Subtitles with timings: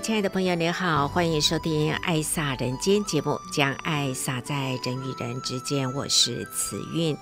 [0.00, 5.92] 亲爱的朋友，您好，欢迎收听《爱洒人间》节目，将爱洒在人与人之间。
[5.92, 7.16] 我是慈韵。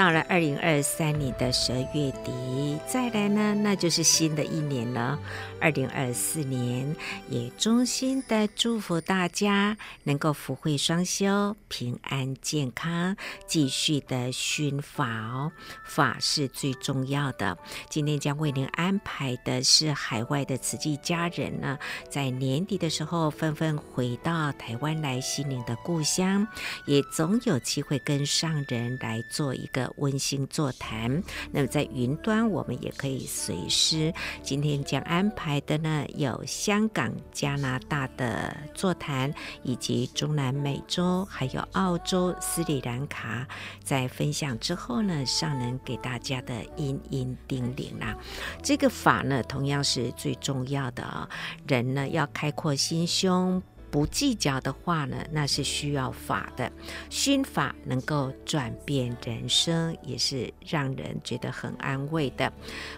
[0.00, 5.18] 到了二零二三年的十二月底，再来呢，那就是新的一年了。
[5.60, 6.96] 二零二四年，
[7.28, 13.14] 也衷心的祝福大家能够福慧双修，平安健康，
[13.46, 15.52] 继续的熏法哦。
[15.84, 17.58] 法是最重要的。
[17.90, 21.78] 今天将为您安排的是海外的慈济家人呢，
[22.08, 26.48] 在年底的时候纷纷回到台湾来，心灵的故乡，
[26.86, 29.89] 也总有机会跟上人来做一个。
[29.96, 34.12] 温馨座谈，那么在云端我们也可以随时。
[34.42, 43.46] 今天将安排的呢，有香港、加拿大的座谈，以及中南美洲，还有澳洲、斯里兰卡。
[43.82, 48.16] 在分享之后呢，上能给大家的殷殷叮咛啦。
[48.62, 51.28] 这个法呢，同样是最重要的啊、
[51.66, 53.62] 人呢，要开阔心胸。
[53.90, 56.70] 不计较的话呢，那是需要法的。
[57.10, 62.52] 熏法能够转变人生，也是让人觉得很安慰的。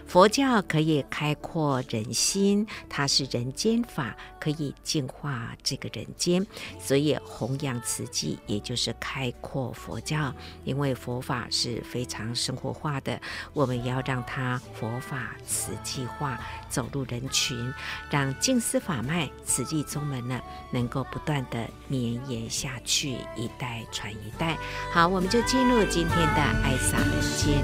[0.05, 6.45] 佛教可以开阔人心，它是人间法，可以净化这个人间。
[6.79, 10.31] 所以弘扬慈济，也就是开阔佛教。
[10.63, 13.19] 因为佛法是非常生活化的，
[13.53, 17.73] 我们要让它佛法慈济化，走入人群，
[18.11, 20.39] 让净思法脉、慈济宗门呢
[20.71, 20.82] 能。
[20.83, 24.57] 能够不断的绵延下去，一代传一代。
[24.91, 27.07] 好，我们就进入今天的爱洒人
[27.37, 27.63] 间。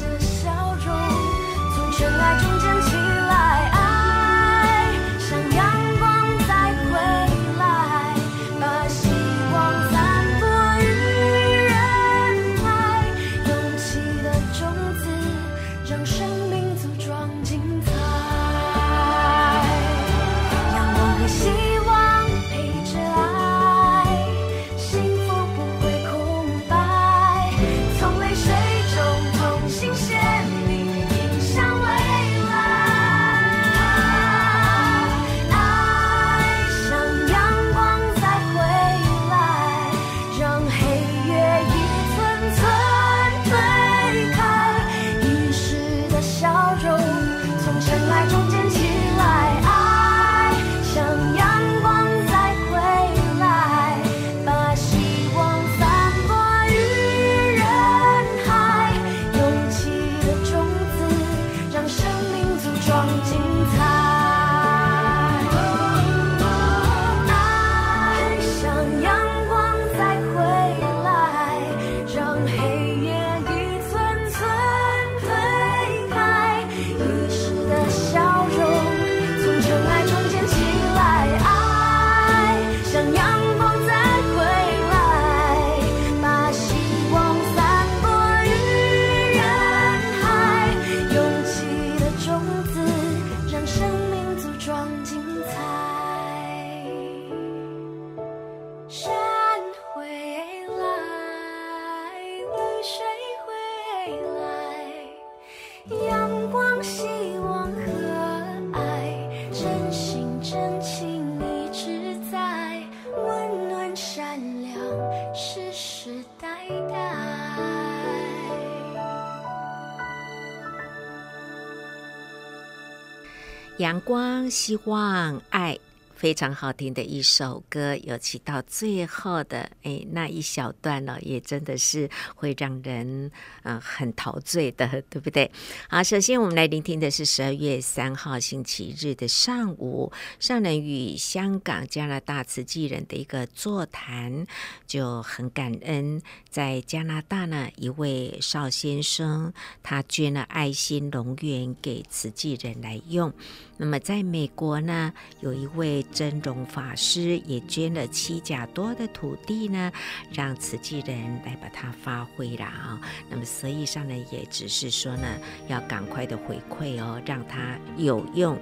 [123.89, 125.79] 阳光，希望，爱。
[126.15, 133.31] 非常好听的一首歌，尤其到最后的哎那一小段呢，也真的是会让人
[133.63, 135.49] 嗯、很陶醉的，对不对？
[135.87, 144.45] 好，首先我们来聆听的是十二月三号星期日的上午，上人与香港、加拿大慈济人的一个座谈，
[144.85, 146.21] 就很感恩。
[146.49, 153.31] 在加拿大呢，一位邵先生，他捐了爱心龙园给慈济人来用。
[153.79, 156.05] 那么在美国呢，有一位。
[156.11, 159.89] 真容法师也捐了七甲多的土地呢，
[160.33, 162.99] 让慈济人来把它发挥了啊。
[163.29, 165.25] 那么所以上呢，也只是说呢，
[165.69, 168.59] 要赶快的回馈哦，让它有用。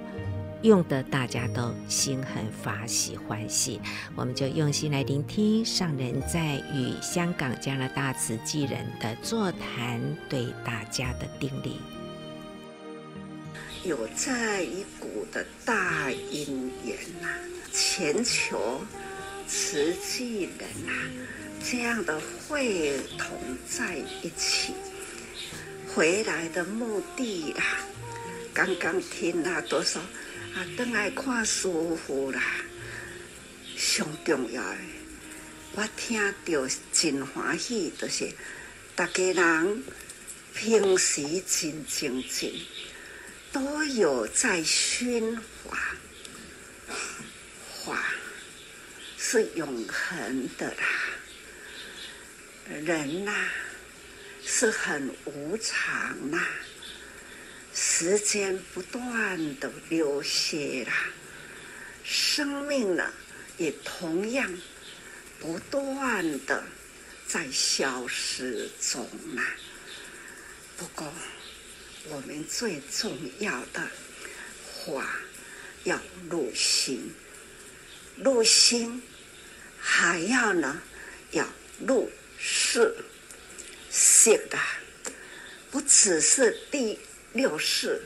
[0.62, 3.80] 用的大家都心很法喜欢喜，
[4.14, 11.72] 我们就用心来聆听上人在与香港加拿大慈济人的座谈对大家的叮咛。
[13.84, 17.38] 有在一股的大因缘呐、啊，
[17.72, 18.80] 全球
[19.46, 21.10] 慈济人呐、啊，
[21.64, 23.38] 这样的会同
[23.68, 24.72] 在一起，
[25.94, 27.78] 回来的目的啦，
[28.54, 30.00] 刚刚听了多少？
[30.54, 31.68] 啊，等来看师
[32.06, 32.42] 父啦，
[33.76, 34.76] 上重要的，
[35.74, 38.32] 我听到真欢喜，就是
[38.96, 39.84] 大家人
[40.54, 42.52] 平时真静静，
[43.52, 45.96] 都有在熏法，
[47.84, 48.04] 法
[49.18, 50.86] 是永恒的啦，
[52.68, 53.48] 人呐、
[54.44, 56.46] 是很无常呐、
[57.74, 61.10] 时间不断的流逝啦，
[62.04, 63.12] 生命呢
[63.56, 64.52] 也同样
[65.40, 66.64] 不断的
[67.26, 69.42] 在消失中啦。
[70.76, 71.12] 不过，
[72.10, 73.88] 我们最重要的
[74.62, 75.18] 话
[75.84, 76.00] 要
[76.30, 77.14] 入心，
[78.16, 79.02] 入心
[79.78, 80.82] 还要呢
[81.32, 81.46] 要
[81.86, 82.94] 入世，
[83.90, 84.58] 是的
[85.70, 86.98] 不只是第。
[87.34, 88.00] 六世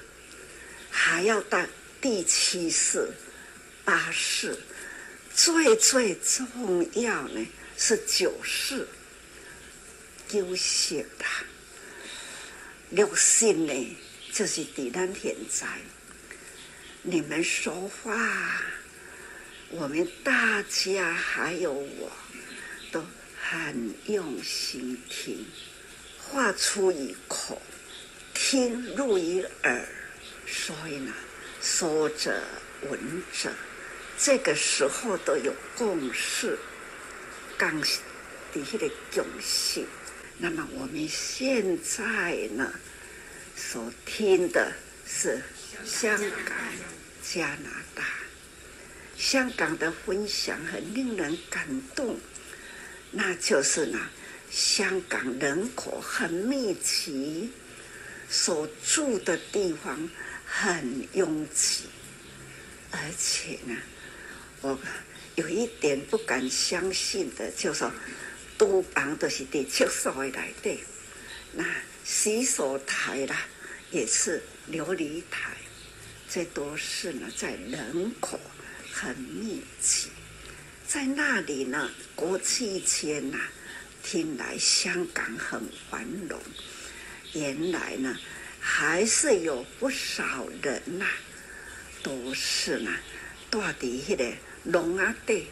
[0.90, 1.64] 还要到
[2.00, 3.08] 第七世、
[3.84, 4.58] 八世，
[5.32, 7.46] 最最重要呢
[7.78, 8.87] 是九世，
[10.28, 11.25] 修行的
[12.92, 13.96] 六信呢，
[14.32, 15.66] 就是地咱现在，
[17.00, 18.62] 你们说话，
[19.70, 22.12] 我们大家还有我
[22.90, 23.02] 都
[23.40, 25.42] 很用心听，
[26.18, 27.60] 话出一口。
[28.34, 29.88] 听入于耳，
[30.46, 31.14] 所以呢，
[31.62, 32.42] 说者
[32.90, 33.00] 闻
[33.32, 33.50] 者，
[34.18, 36.58] 这个时候都有共识，
[37.56, 37.80] 刚
[38.52, 39.86] 底下的共识。
[40.38, 42.72] 那么我们现在呢，
[43.70, 44.72] 所听的
[45.06, 45.40] 是
[45.84, 46.56] 香港、
[47.22, 48.04] 加拿大，
[49.16, 52.18] 香港的分享很令人感动，
[53.12, 53.98] 那就是呢，
[54.50, 57.50] 香港人口很密集。
[58.28, 60.08] 所住的地方
[60.46, 61.84] 很拥挤，
[62.90, 63.76] 而且呢，
[64.62, 64.78] 我
[65.34, 67.92] 有一点不敢相信的，就说，
[68.56, 70.80] 都房都是在厕所来的，
[71.52, 71.62] 那
[72.04, 73.46] 洗手台啦
[73.92, 75.52] 也是琉璃台，
[76.28, 78.40] 这都是呢在人口
[78.90, 80.08] 很密集，
[80.88, 83.38] 在那里呢，国际间呐，
[84.02, 85.60] 听来香港很
[85.90, 86.40] 繁荣。
[87.34, 88.18] 原来呢，
[88.58, 91.06] 还是有不少人呐、
[92.02, 92.90] 都是呢，
[93.50, 93.74] 住在
[94.08, 94.32] 那个
[94.64, 95.48] 笼啊底，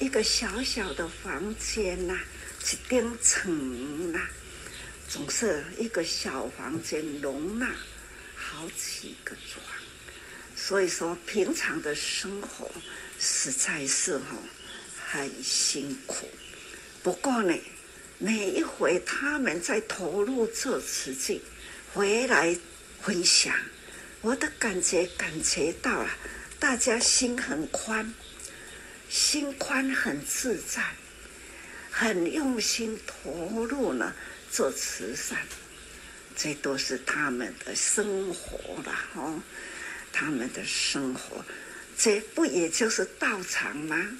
[0.00, 2.24] 一个小小的房间呐、啊，
[2.64, 4.20] 一顶床呐，
[5.08, 7.70] 总是一个小房间容纳
[8.34, 9.62] 好几个床，
[10.54, 12.70] 所以说平常的生活
[13.18, 14.36] 实在是哈
[15.08, 16.28] 很辛苦。
[17.02, 17.54] 不过呢。
[18.18, 21.42] 每一回他们在投入做慈济，
[21.92, 22.58] 回来
[23.02, 23.54] 分享，
[24.22, 26.08] 我的感觉感觉到了，
[26.58, 28.14] 大家心很宽，
[29.10, 30.82] 心宽很自在，
[31.90, 34.14] 很用心投入呢
[34.50, 35.38] 做慈善，
[36.36, 39.42] 这都是他们的生活了哦，
[40.12, 41.44] 他们的生活，
[41.98, 44.18] 这不也就是道场吗？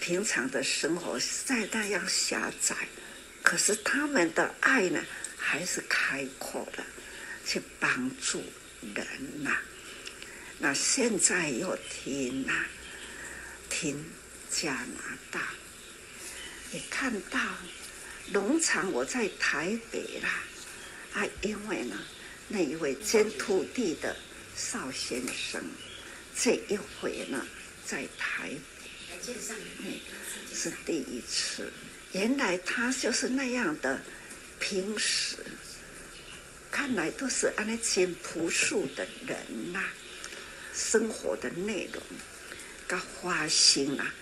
[0.00, 2.74] 平常的生活实在那样狭窄。
[3.42, 5.02] 可是他们的爱呢，
[5.36, 6.84] 还是开阔的，
[7.44, 8.42] 去帮助
[8.94, 9.06] 人
[9.42, 9.56] 呐、
[10.58, 12.66] 那现在又听呐、啊，
[13.68, 14.04] 听
[14.50, 15.40] 加拿大，
[16.70, 17.40] 你看到
[18.32, 20.42] 农场，我在台北啦，
[21.14, 21.96] 啊，因为呢，
[22.46, 24.16] 那一位捐土地的
[24.56, 25.60] 邵先生，
[26.36, 27.44] 这一回呢，
[27.84, 28.50] 在台
[29.24, 30.00] 北，
[30.54, 31.72] 是第一次。
[32.12, 34.00] 原来他就是那样的
[34.60, 35.36] 平时，
[36.70, 39.84] 看来都是安那简朴素的人呐、
[40.72, 42.00] 生活的内容，
[42.86, 44.14] 个花心啊，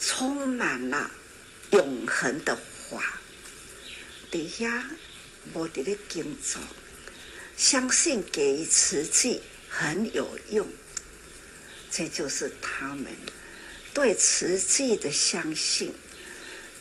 [0.00, 1.10] 充满了
[1.72, 3.19] 永恒的话。
[4.30, 4.88] 底下
[5.52, 6.60] 我的的工作，
[7.56, 10.66] 相信给慈济很有用，
[11.90, 13.06] 这就是他们
[13.92, 15.92] 对慈济的相信，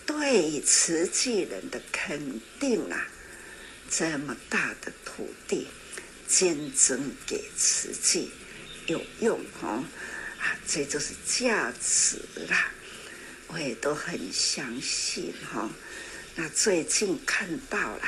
[0.06, 3.08] 对慈济人的肯定啊！
[3.89, 5.68] 这么大的土地，
[6.27, 8.29] 捐赠给慈济
[8.86, 9.84] 有用哦，
[10.38, 12.72] 啊，这就是价值啦，
[13.48, 15.68] 我也都很相信哈、
[16.41, 18.08] 那最近看到了，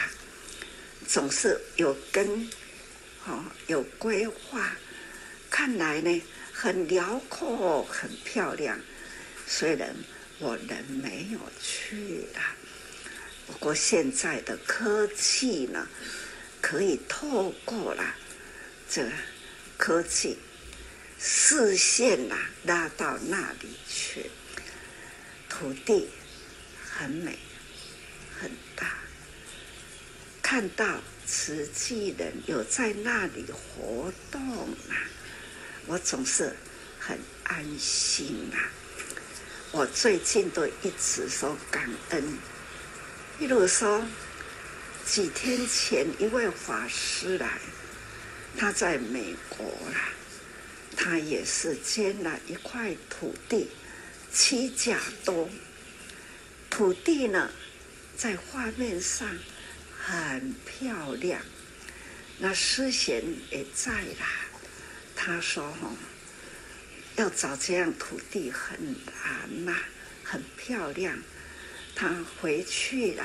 [1.06, 2.50] 总是有跟，
[3.26, 4.74] 哦，有规划，
[5.50, 6.24] 看来呢
[6.54, 8.80] 很辽阔，很漂亮，
[9.46, 9.94] 虽然。
[10.40, 12.56] 我人没有去啦，
[13.46, 15.88] 不过现在的科技呢，
[16.60, 18.16] 可以透过了
[18.90, 19.08] 这
[19.78, 20.40] 科技
[21.20, 24.32] 视线呐拉到那里去，
[25.48, 26.10] 土地
[26.92, 27.38] 很美
[28.40, 28.98] 很大，
[30.52, 30.86] 看到
[31.26, 34.42] 慈济人有在那里活动
[34.90, 35.08] 啊，
[35.86, 36.54] 我总是
[37.00, 38.60] 很安心啊。
[39.72, 42.38] 我最近都一直说感恩，
[43.40, 44.06] 比如说
[45.06, 47.58] 几天前一位法师来，
[48.58, 50.10] 他在美国啦，
[50.98, 53.70] 他也是捐了一块土地，
[54.34, 55.50] 七甲多，
[56.70, 57.50] 土地呢
[58.18, 59.30] 在画面上
[60.04, 61.42] 很漂亮，
[62.40, 64.28] 那师贤也在啦，
[65.16, 65.92] 他说吼。
[67.18, 69.76] 要找这样土地很难呐，
[70.24, 71.20] 很漂亮。
[71.94, 73.24] 他回去了，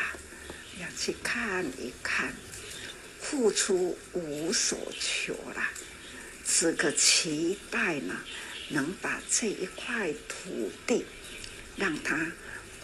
[0.81, 2.35] 要去看一看，
[3.21, 5.69] 付出无所求了，
[6.45, 8.21] 只可期待呢，
[8.69, 11.07] 能把这一块土地
[11.77, 12.33] 让它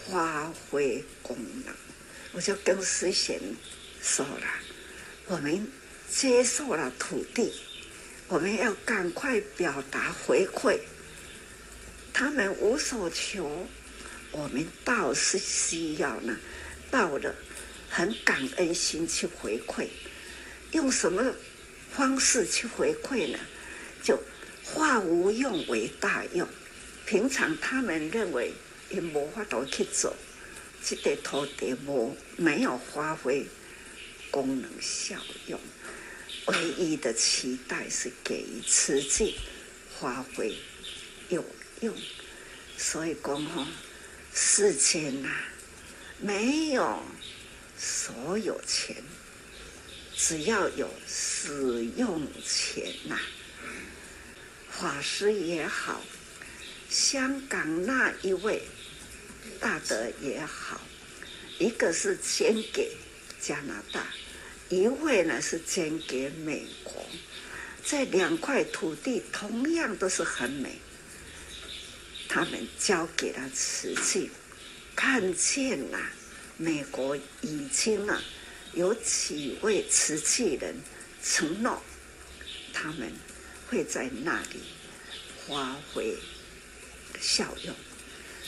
[0.07, 1.75] 发挥功能。
[2.31, 3.39] 我就跟师贤
[4.03, 4.47] 说了，
[5.27, 5.65] 我们
[6.11, 7.53] 接受了土地，
[8.27, 10.77] 我们要赶快表达回馈。
[12.11, 13.65] 他们无所求，
[14.31, 16.37] 我们倒是需要呢，
[16.91, 17.33] 到了
[17.89, 19.87] 很感恩心去回馈，
[20.73, 21.33] 用什么
[21.89, 23.39] 方式去回馈呢？
[24.03, 24.21] 就
[24.65, 26.45] 化无用为大用。
[27.05, 28.51] 平常他们认为
[28.89, 30.13] 也无法度去做，
[30.83, 33.47] 这个土地无没有发挥
[34.33, 35.59] 功能效用，
[36.47, 39.35] 唯一的期待是给予慈济
[39.99, 40.57] 发挥
[41.29, 41.45] 有。
[41.81, 41.93] 用，
[42.77, 43.67] 所以讲吼，
[44.33, 45.29] 世间呐，
[46.17, 47.03] 没有
[47.77, 49.03] 所有钱，
[50.15, 53.19] 只要有使用钱呐。
[54.69, 56.01] 法师也好，
[56.89, 58.63] 香港那一位
[59.59, 60.79] 大德也好，
[61.59, 62.95] 一个是捐给
[63.45, 64.07] 加拿大，
[64.69, 67.05] 一位呢是捐给美国，
[67.83, 70.79] 这两块土地同样都是很美。
[72.29, 74.31] 他们交给了瓷器，
[74.95, 75.99] 看见了
[76.55, 78.23] 美国已经啊
[78.71, 80.73] 有几位瓷器人
[81.21, 81.83] 承诺，
[82.71, 83.11] 他们
[83.67, 84.61] 会在那里
[85.45, 86.15] 发挥
[87.19, 87.75] 效用。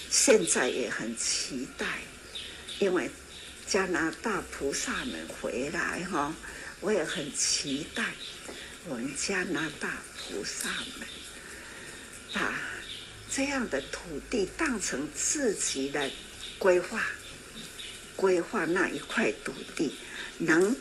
[0.10, 1.86] 现在也很期待，
[2.80, 3.12] 因为
[3.68, 6.36] 加拿大菩萨们回来哈，
[6.82, 8.04] 我也很期待
[8.88, 10.70] 我们加拿大菩萨
[11.00, 11.08] 们
[12.34, 12.54] 把。
[13.28, 16.10] 这样的土地当成自己的
[16.58, 17.06] 规划，
[18.16, 19.94] 规划那一块土地
[20.38, 20.74] 能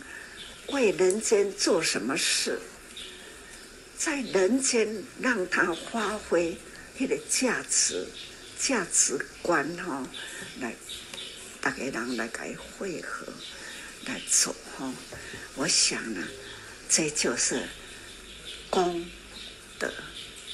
[0.69, 2.61] 为人间做什么事，
[3.99, 6.57] 在人间让它发挥
[6.97, 8.07] 它的价值、
[8.57, 10.07] 价值观哈，
[10.61, 10.77] 来
[11.65, 13.27] 大家人来给汇合
[14.05, 14.93] 来做哈。
[15.55, 16.23] 我想呢，
[16.91, 17.67] 这就是
[18.69, 19.09] 功
[19.79, 19.91] 德，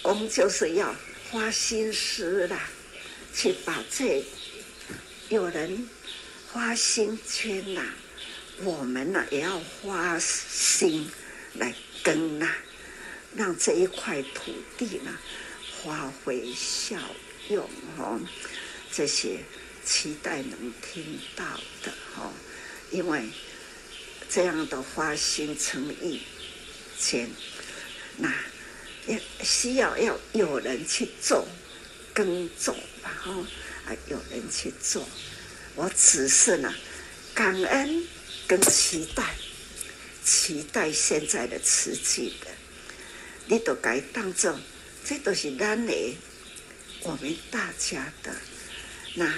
[0.02, 0.94] 功就是要。
[1.32, 2.68] 花心思啦，
[3.32, 4.24] 去把这
[5.28, 5.88] 有人
[6.52, 7.82] 花心圈呐，
[8.64, 11.08] 我们呢也要花心
[11.54, 12.52] 来耕呐，
[13.36, 15.16] 让这一块土地呢
[15.84, 16.98] 发挥效
[17.48, 18.20] 用哦。
[18.90, 19.38] 这些
[19.90, 21.44] 期待能听到
[21.82, 22.32] 的哦，
[22.92, 23.28] 因为
[24.28, 26.22] 这样的花心诚意
[26.96, 27.28] 钱
[28.16, 28.32] 那。
[29.06, 31.48] 也需要要有人去做
[32.12, 33.40] 耕种，然后
[33.86, 35.08] 啊有人去做。
[35.74, 36.72] 我只是呢
[37.34, 38.06] 感恩
[38.46, 39.34] 跟期待，
[40.22, 42.48] 期待现在的慈济的，
[43.46, 44.60] 你都该当做
[45.04, 45.92] 这都是咱的，
[47.00, 48.36] 我们大家的。
[49.14, 49.34] 那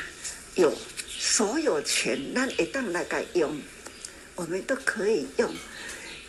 [0.55, 0.77] 有
[1.09, 3.61] 所有权，咱一旦来个用，
[4.35, 5.55] 我们都可以用，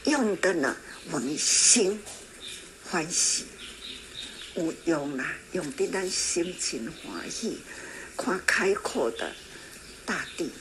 [0.06, 0.78] 用的呢，
[1.12, 2.02] 我们心。
[2.90, 3.46] 欢喜，
[4.54, 7.60] 有用啦，用的咱心情欢喜，
[8.16, 9.34] 看开阔的
[10.06, 10.52] 大地，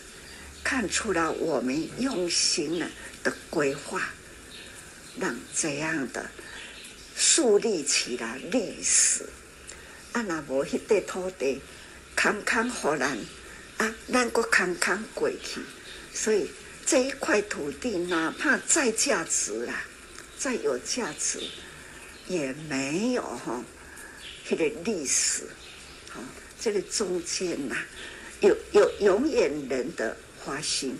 [0.65, 2.91] 看出了我们用心了
[3.23, 4.09] 的规划，
[5.19, 6.31] 让这样的
[7.15, 9.29] 树立起了历史。
[10.13, 11.61] 啊，那无迄块土地，
[12.17, 13.19] 空空互咱，
[13.83, 15.61] 啊，咱搁空空过去。
[16.15, 16.49] 所以
[16.87, 19.85] 这一块土地，哪怕再价值啦，
[20.39, 21.41] 再有价值，
[22.29, 23.65] 也没有哈，
[24.49, 25.49] 迄个历史。
[26.11, 26.21] 好，
[26.61, 27.77] 这个中间呐，
[28.41, 30.97] 有有永远人的花心，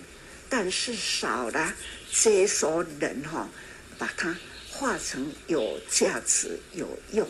[0.49, 1.73] 但是少了
[2.11, 3.49] 接收人哈，
[3.97, 4.37] 把它
[4.69, 7.29] 化成有价值、有用。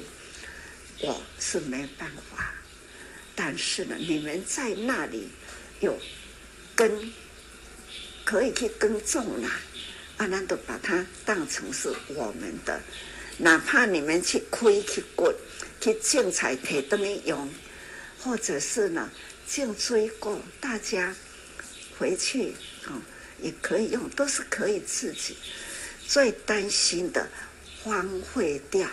[1.00, 2.54] 我是没办法，
[3.34, 5.28] 但是呢，你们在那里
[5.82, 5.98] 有
[6.74, 7.12] 根
[8.24, 9.60] 可以去耕种啦，
[10.16, 12.80] 啊，咱都把它当成是我们的，
[13.38, 15.34] 哪怕你们去开去掘
[15.80, 17.52] 去种菜提灯来用，
[18.20, 19.10] 或者是呢
[19.46, 21.14] 种水果，大家
[21.98, 22.52] 回去
[22.84, 23.02] 啊、哦、
[23.40, 25.36] 也可以用，都是可以自己。
[26.06, 27.28] 最担心的
[27.82, 28.88] 荒废掉。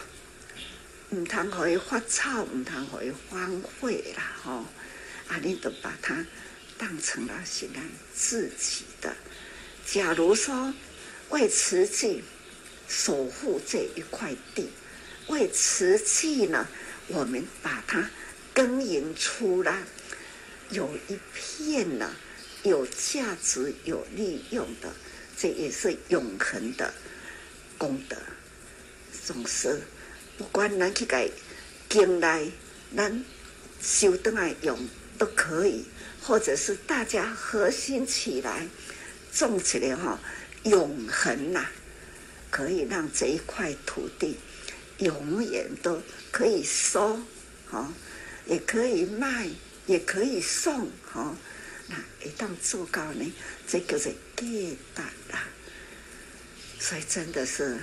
[1.11, 4.31] 唔通可以发臭，唔通可以荒废啦！
[4.43, 4.65] 吼、哦，
[5.27, 6.23] 啊，你都把它
[6.79, 7.83] 当成了是咱
[8.15, 9.13] 自己的。
[9.85, 10.73] 假如说
[11.29, 12.23] 为慈济
[12.87, 14.69] 守护这一块地，
[15.27, 16.65] 为慈济呢，
[17.07, 18.09] 我们把它
[18.53, 19.83] 耕耘出来，
[20.69, 22.15] 有一片呢
[22.63, 24.91] 有价值、有利用的，
[25.37, 26.93] 这也是永恒的
[27.77, 28.15] 功德，
[29.25, 29.81] 总是。
[30.37, 31.29] 不管咱去改
[31.89, 32.49] 经来，
[32.95, 33.25] 咱
[33.81, 34.79] 修得来用
[35.17, 35.83] 都可以，
[36.21, 38.67] 或者是大家核心起来
[39.31, 40.19] 种起来哈，
[40.63, 41.71] 永恒呐、啊，
[42.49, 44.37] 可以让这一块土地
[44.97, 47.19] 永远都可以收，
[47.69, 47.91] 哈，
[48.45, 49.49] 也可以卖，
[49.85, 51.35] 也可以送，哈，
[51.87, 51.95] 那
[52.25, 53.33] 一旦做到呢，
[53.67, 55.37] 这个是最大的，
[56.79, 57.77] 所以真的是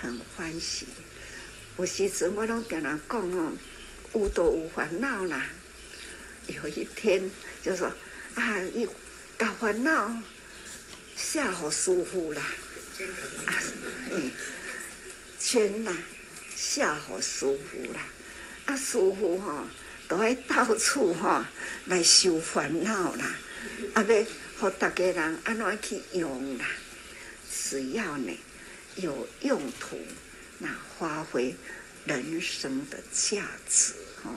[0.00, 0.86] 很欢喜。
[1.78, 3.52] 有时阵我拢跟人讲哦，
[4.14, 5.46] 有都有烦恼啦。
[6.48, 7.30] 有一天
[7.62, 7.86] 就说
[8.34, 8.88] 啊，伊
[9.38, 10.14] 把烦恼
[11.16, 12.42] 下好师父啦，
[13.46, 13.54] 啊，
[14.10, 14.30] 嗯，
[15.38, 15.96] 全啦
[16.56, 18.00] 下好师父啦，
[18.66, 19.66] 啊，师父哈
[20.08, 21.48] 都爱到处哈
[21.86, 23.36] 来修烦恼啦，
[23.94, 24.26] 啊，要
[24.58, 26.66] 和大家人安怎去用啦？
[27.50, 28.38] 只要呢
[28.96, 29.98] 有用途。
[30.58, 31.56] 那发挥
[32.04, 34.30] 人生的价值哦，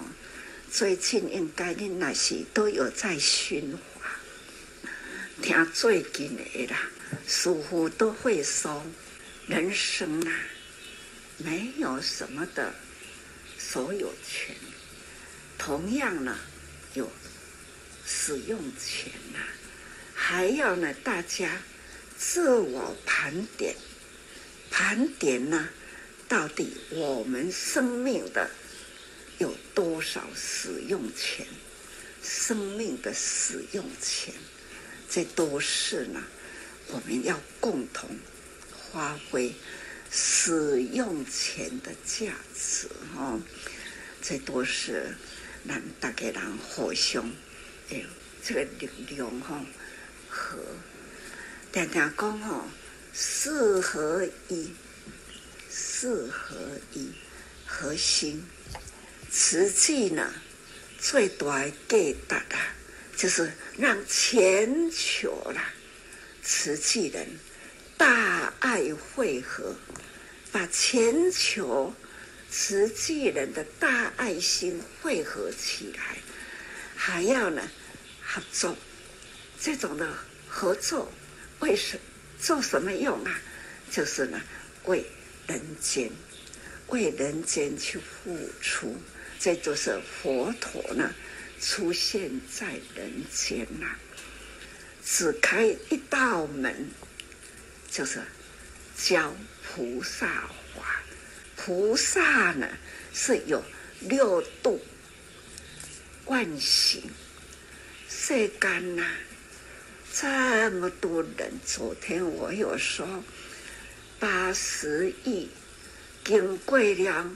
[0.77, 4.11] 最近应该你那些都有在循环。
[5.41, 6.89] 听最近的啦，
[7.25, 8.85] 似乎都会说，
[9.47, 10.33] 人生啊，
[11.37, 12.75] 没有什么的
[13.57, 14.53] 所有权，
[15.57, 16.37] 同样呢，
[16.93, 17.09] 有
[18.05, 19.39] 使用权呐，
[20.13, 21.61] 还要呢，大家
[22.17, 23.73] 自我盘点，
[24.69, 25.69] 盘点呢。
[26.27, 28.49] 到底我们生命的
[29.37, 31.45] 有多少使用权？
[32.21, 34.33] 生命的使用权，
[35.09, 36.23] 这都是呢，
[36.87, 38.09] 我们要共同
[38.91, 39.53] 发挥
[40.09, 43.39] 使用权的价值哈。
[44.21, 45.15] 这都是
[45.65, 47.29] 让大家人互相
[47.91, 48.03] 哎，
[48.43, 49.63] 这个力量哈
[50.27, 50.57] 和
[51.71, 52.65] 常常讲哈，
[53.13, 54.73] 四合一。
[55.77, 56.55] 四合
[56.93, 57.11] 一，
[57.65, 58.41] 核心，
[59.37, 60.33] 实际呢，
[60.97, 61.97] 最大的价
[62.29, 62.73] 值啊，
[63.17, 65.73] 就是让全球啦，
[66.41, 67.27] 慈济人
[67.97, 69.75] 大爱汇合，
[70.53, 71.93] 把全球
[72.49, 76.17] 慈济人的大爱心汇合起来，
[76.95, 77.61] 还要呢
[78.23, 78.73] 合作，
[79.59, 80.09] 这种的
[80.47, 81.11] 合作，
[81.59, 81.99] 为什
[82.39, 83.37] 做什么用啊？
[83.91, 84.41] 就是呢
[84.85, 85.05] 为。
[85.47, 86.09] 人间
[86.87, 88.97] 为人间去付出，
[89.45, 91.13] 这就是佛陀呢
[91.61, 93.85] 出现在人间呐，
[95.05, 96.89] 只开一道门，
[97.91, 98.23] 就是
[98.97, 101.03] 教菩萨法。
[101.55, 102.67] 菩萨呢
[103.13, 103.63] 是有
[103.99, 104.83] 六度
[106.25, 107.03] 万行，
[108.09, 109.07] 世间呐
[110.11, 113.23] 这么多人，昨天我有说。
[114.17, 115.47] 八十亿，
[116.23, 117.29] 经过了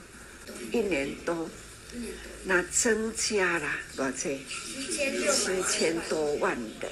[0.72, 1.48] 一年多，
[2.44, 4.12] 那增加了多少？
[4.12, 6.90] 七千多万人。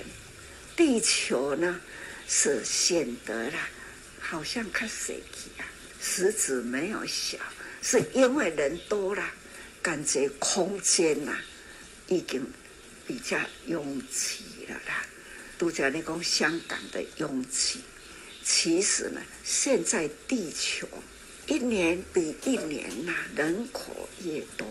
[0.77, 1.81] 地球呢
[2.27, 3.59] 是显得了，
[4.21, 5.67] 好像看谁去啊？
[6.01, 7.39] 实质没有小，
[7.83, 9.25] 是因为人多了，
[9.83, 11.45] 感觉空间呐、啊，
[12.07, 12.47] 已经
[13.07, 15.05] 比较拥挤了啦。
[15.57, 17.81] 都在那讲香港的拥挤，
[18.45, 20.87] 其实呢，现在地球
[21.49, 24.67] 一年比一年呐、人口越多，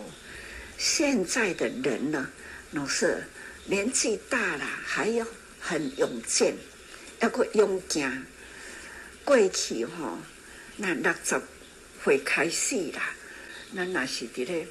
[0.78, 2.30] 现在的人呢，
[2.70, 3.24] 老是
[3.64, 5.26] 年纪大了，还要
[5.58, 6.54] 很勇健，
[7.18, 8.24] 要个勇健。
[9.24, 10.18] 过去吼、哦，
[10.76, 11.40] 那六十
[12.04, 13.10] 岁开始啦，
[13.72, 14.66] 那那是伫咧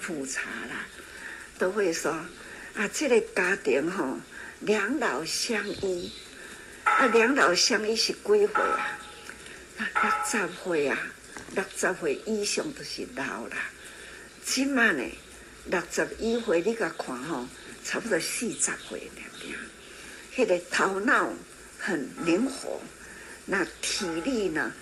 [0.00, 0.86] 复查啦，
[1.56, 2.10] 都会说
[2.74, 4.20] 啊，这个家庭吼、哦，
[4.58, 6.12] 两老相依，
[6.82, 8.46] 啊，两老相依是几岁？
[8.48, 8.98] 啊，
[9.78, 10.98] 六十岁啊，
[11.54, 13.56] 六十岁以上都是老啦。
[14.44, 15.04] 今嘛呢，
[15.66, 17.46] 六十一岁你个看吼、
[17.84, 19.22] 差不多四十岁了，
[20.34, 21.32] 迄个头脑
[21.78, 22.80] 很灵活。
[23.46, 24.72] 那体力呢，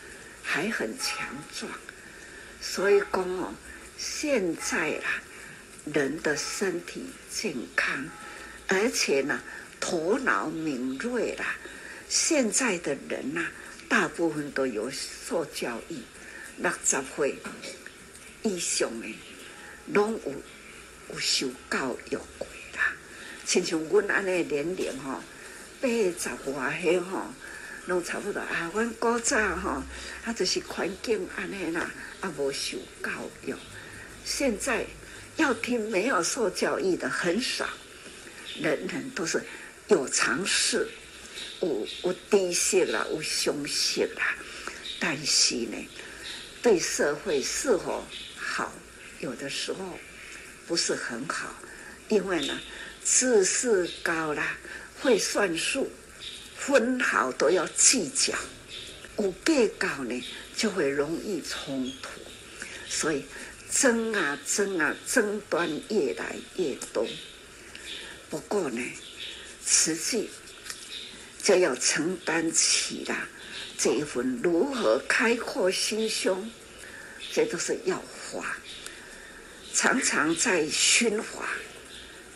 [0.42, 1.70] 还很强壮，
[2.60, 3.52] 所以讲哦，
[3.98, 5.20] 现在啦，
[5.84, 8.08] 人的身体健康，
[8.68, 9.42] 而且呢，
[9.80, 11.56] 头脑敏锐啦。
[12.08, 13.46] 现在的人呐，
[13.88, 15.96] 大部分都有受教育，
[16.62, 17.36] 六十岁
[18.42, 19.06] 以上的，
[19.88, 20.32] 拢有
[21.12, 22.46] 有受教育过
[22.76, 22.94] 啦。
[23.44, 25.20] 亲像阮安尼年龄吼，
[25.80, 27.26] 八十外岁吼。
[27.86, 28.70] 拢差不多啊！
[28.72, 29.82] 阮古早吼，
[30.24, 33.10] 啊，就是环境安尼啦，啊，无受教
[33.44, 33.52] 育。
[34.24, 34.86] 现在
[35.34, 37.68] 要听没有受教育的很少，
[38.60, 39.42] 人人都是
[39.88, 40.86] 有常识，
[41.60, 44.36] 有有知识啦，有常识啦。
[45.00, 45.88] 但是呢，
[46.62, 48.72] 对社会是否好，
[49.20, 49.98] 有的时候
[50.66, 51.54] 不是很好，
[52.08, 52.60] 因为呢，
[53.04, 54.56] 知识高啦，
[55.00, 55.90] 会算数。
[56.54, 58.32] 分毫都要计较，
[59.18, 60.24] 有计较呢，
[60.56, 62.20] 就会容易冲突，
[62.88, 63.24] 所以
[63.68, 67.04] 争啊争啊，争端越来越多。
[68.30, 68.80] 不过呢，
[69.66, 70.30] 实际
[71.42, 73.28] 就要承担起了
[73.82, 76.48] 这一份如何开阔心胸，
[77.32, 78.56] 这都是要花。
[79.74, 81.48] 常常在熏华，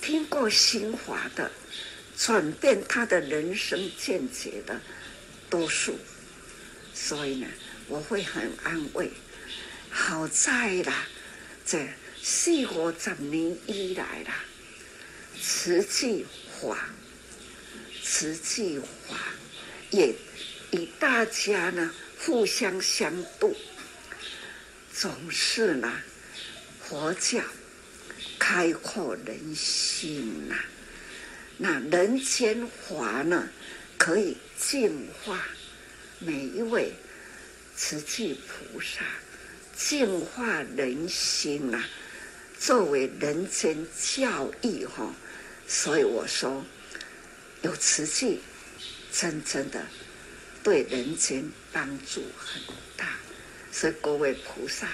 [0.03, 1.53] 听过熏华的。
[2.19, 4.81] 转变他的人生见解的
[5.49, 5.97] 多数，
[6.93, 7.47] 所以呢，
[7.87, 9.11] 我会很安慰。
[9.91, 11.07] 好在啦，
[11.65, 11.87] 这
[12.23, 14.35] 四五十年以来啦，
[15.41, 16.77] 慈济华，
[18.03, 19.19] 慈济华
[19.91, 20.15] 也
[20.77, 23.11] 与大家呢互相相
[23.41, 23.57] 度，
[24.93, 25.91] 总是呢
[26.83, 27.41] 佛教
[28.39, 30.55] 开阔人心呐、
[31.57, 33.49] 那人间华呢，
[33.97, 35.47] 可以净化
[36.19, 36.93] 每一位
[37.75, 39.01] 慈济菩萨，
[39.75, 41.89] 净化人心呐、啊。
[42.59, 45.15] 作为人间教义哈，
[45.67, 46.65] 所以我说
[47.63, 48.41] 有慈济，
[49.13, 49.87] 真正的
[50.67, 52.61] 对人间帮助很
[52.97, 53.07] 大。
[53.71, 54.89] 所以各位菩萨，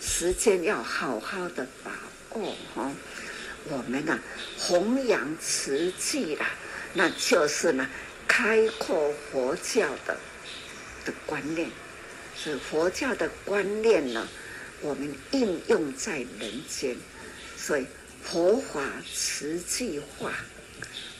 [0.00, 1.92] 时间要好好的把
[2.30, 2.90] 握哈。
[3.64, 4.18] 我们呢，
[4.56, 6.48] 弘扬慈济啦，
[6.94, 7.86] 那就是呢，
[8.26, 10.16] 开阔佛教的
[11.04, 11.68] 的观念，
[12.34, 14.26] 是佛教的观念呢，
[14.80, 16.96] 我们应用在人间，
[17.54, 17.84] 所以
[18.22, 18.80] 佛法
[19.12, 20.32] 慈济化，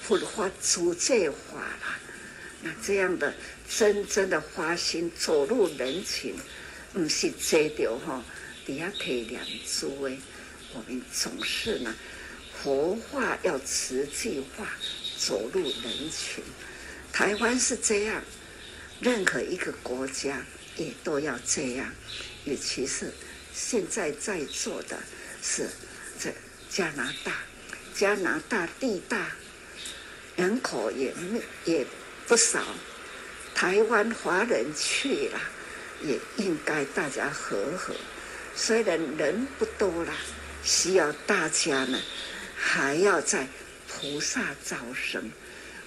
[0.00, 1.98] 佛法主济化啦，
[2.62, 3.34] 那这样的
[3.68, 6.34] 真正的花心走入人群，
[6.92, 8.22] 不是这条哈，
[8.64, 10.18] 底下提两诸位，
[10.72, 11.94] 我们总是呢。
[12.62, 14.66] 活化要慈济化，
[15.18, 16.42] 走入人群。
[17.12, 18.24] 台湾是这样，
[18.98, 20.42] 任何一个国家
[20.76, 21.92] 也都要这样。
[22.44, 23.12] 尤其是
[23.52, 24.98] 现在在座的
[25.42, 25.68] 是
[26.18, 26.32] 这
[26.70, 27.36] 加拿大，
[27.94, 29.30] 加拿大地大，
[30.36, 31.14] 人口也
[31.66, 31.86] 也
[32.26, 32.64] 不少。
[33.56, 35.40] 台湾华人去了，
[36.02, 37.94] 也应该大家和和。
[38.54, 40.12] 虽然人不多了，
[40.62, 41.98] 需要大家呢。
[42.54, 43.48] 还要在
[43.88, 45.30] 菩萨招生，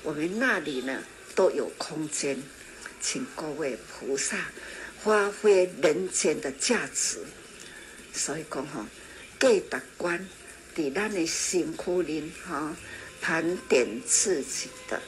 [0.02, 1.04] 我们那里呢
[1.36, 2.42] 都有空间，
[3.00, 4.38] 请各位菩萨
[5.04, 7.20] 发挥人间的价值。
[8.12, 8.84] 所以讲哈，
[9.38, 10.28] 给达观
[10.76, 12.76] 在咱的辛苦林哈，
[13.22, 15.00] 盘点自己的，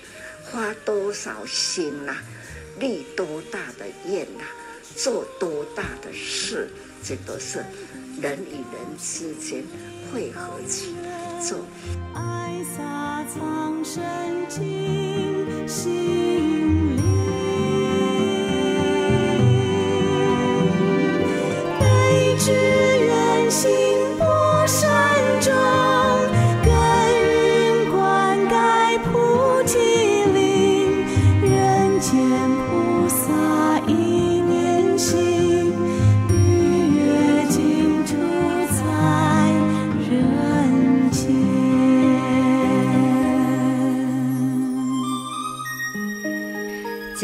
[0.43, 2.17] 花多少心呐、
[2.80, 4.44] 立多大的愿呐、
[4.96, 6.70] 做多大的事，
[7.04, 7.64] 这都是
[8.22, 9.64] 人与人之间
[10.12, 11.22] 汇合起来。
[12.14, 16.81] 爱洒藏身进心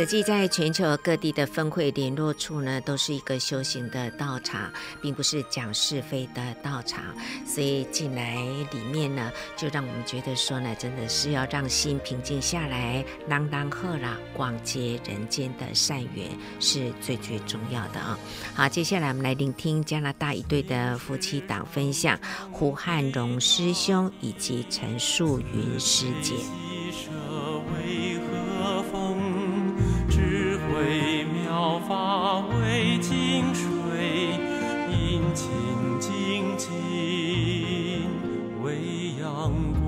[0.06, 7.04] 际在全球各地的分会联络处呢，都是一个修行的道场，并不是讲是非的道场。
[7.46, 8.36] 所以进来
[8.72, 16.30] 里面呢，就让我们觉得说呢，真的是要让心平静下来，朗朗赫啦，广结人间的善缘
[16.60, 18.20] 是最最重要的啊。
[18.54, 22.20] 好，接下来我们来聆听加拿大一对的夫妻档分享，
[22.52, 26.77] 胡汉荣师兄以及陈素云师姐。
[31.88, 33.62] 法为净水，
[34.92, 35.46] 阴晴
[36.00, 36.70] 静静
[38.62, 39.86] 为阳光。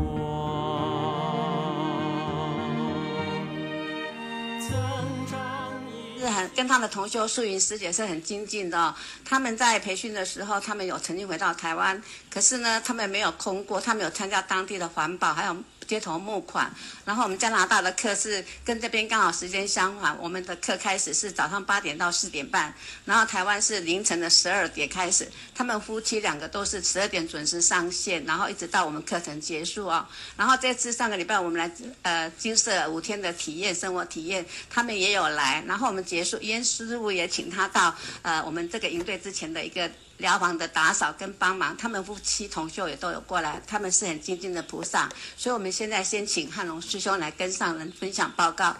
[6.17, 8.95] 是很跟他的同修素云师姐是很精进的。
[9.25, 15.55] 他们在培训的时候，他们有曾经回到台湾，可是呢，他们没有空过，他们有参加当地的环保，还有。
[15.89, 16.71] 街头募款，
[17.03, 22.71] 然后我们加拿大的课是跟这边刚好时间相反，我们的课开始是早上八点到四点半，
[23.05, 25.27] 然后台湾是凌晨的十二点开始。
[25.55, 30.05] 他们夫妻两个都是十二点准时上线，然后一直到我们课程结束、哦。
[30.37, 31.71] 然后这次上个礼拜我们来
[32.03, 39.89] 呃金色五天的体验生活体验，他们也有来，然后我们结束，严师傅也请他到呃我们这个营队之前的一个。
[40.19, 48.75] 寮房的打扫跟帮忙，他们夫妻同修也都有过来，他们是很精进的菩萨，所以我们现在先请汉龙师兄来跟上人分享报告。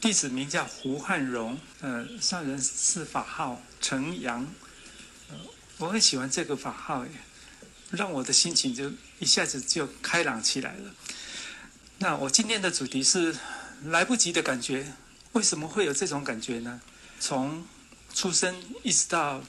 [0.00, 4.46] 弟子名叫胡汉荣，呃，上人是法号陈阳，
[5.78, 7.04] 我很喜欢这个法号，
[7.90, 10.94] 让我的心情就一下子就开朗起来了。
[11.98, 13.36] 那我今天的主题是
[13.86, 14.92] 来不及的感觉，
[15.32, 16.80] 为什么会有这种感觉呢？
[17.18, 17.66] 从
[18.14, 19.42] 出生一直到。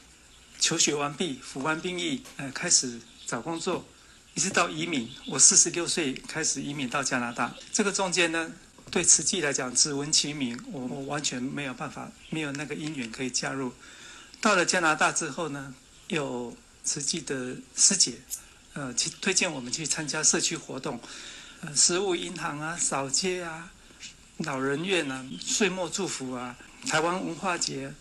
[0.63, 3.85] 求学完毕，服完兵役，呃，开始找工作，
[4.33, 5.11] 一直到移民。
[5.27, 7.53] 我四十六岁开始移民到加拿大。
[7.73, 8.49] 这个中间呢，
[8.89, 13.73] 对慈济来讲，只闻其名，我我完全没有办法，没有那个因缘可以加入。
[14.39, 15.75] 到了加拿大之后呢，
[16.07, 18.13] 有慈济的师姐，
[18.71, 20.97] 呃，去推荐我们去参加社区活动，
[21.59, 23.69] 呃，食物银行啊，扫街啊，
[24.37, 26.55] 老人院啊，岁末祝福啊，
[26.87, 27.93] 台湾文化节，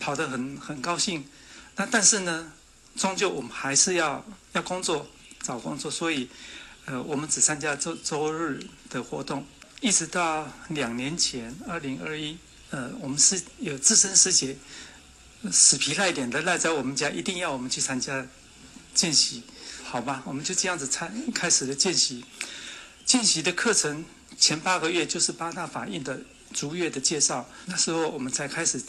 [0.00, 1.24] 跑得很很高兴。
[1.78, 2.52] 那但是呢，
[2.96, 5.06] 终究我们还是要要工作，
[5.40, 6.28] 找工作，所以，
[6.86, 8.60] 呃，我们只参加周周日
[8.90, 9.46] 的活动，
[9.80, 12.36] 一直到两年前，二零二一，
[12.70, 14.56] 呃，我们是有资深师姐，
[15.52, 18.26] 死皮赖脸的赖在我们家，一定要我们去参加
[18.92, 19.44] 见习，
[19.84, 20.24] 好吧？
[20.26, 22.24] 我们就这样子参开始了见习，
[23.04, 24.04] 见习的课程
[24.36, 26.20] 前八个月就是八大法印的
[26.52, 28.82] 逐月的介绍，那时候我们才开始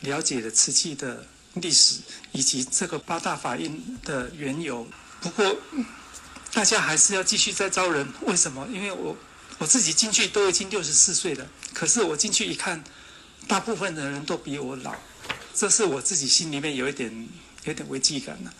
[0.00, 1.26] 了解了慈济的。
[1.54, 1.96] 历史
[2.32, 4.86] 以及这个八大法印的缘由，
[5.20, 5.56] 不过
[6.52, 8.06] 大家还是要继续再招人。
[8.22, 8.66] 为什么？
[8.72, 9.16] 因为我
[9.58, 12.82] 我自己进去都已经六十四岁了，可是我进去一看，
[13.46, 14.94] 大部分的人都比我老，
[15.54, 17.28] 这是我自己心里面有一点
[17.64, 18.52] 有点危机感了。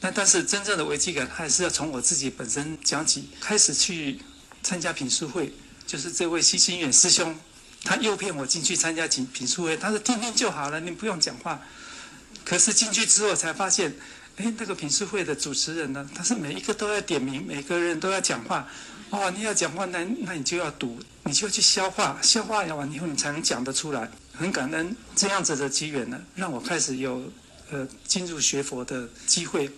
[0.00, 4.20] 那但是真正的危机感还是要从我自己本身讲起，开始去
[4.62, 5.52] 参加品书会，
[5.86, 7.38] 就是这位西清远师兄，
[7.84, 11.60] 他诱骗我进去参加品品书会，他说听听就好了，你不用讲话。
[12.44, 13.94] 可是进去之后才发现，
[14.36, 18.66] 哎，那个品书会的主持人呢，他是每一个都要点名，每个人都要讲话。
[19.10, 24.08] 哦，你要讲话，那那你就要读，你就要去消化，消化完以后你才能讲得出来。
[24.32, 27.30] 很感恩这样子的机缘呢，让我开始有
[27.70, 29.70] 呃进入学佛的机会。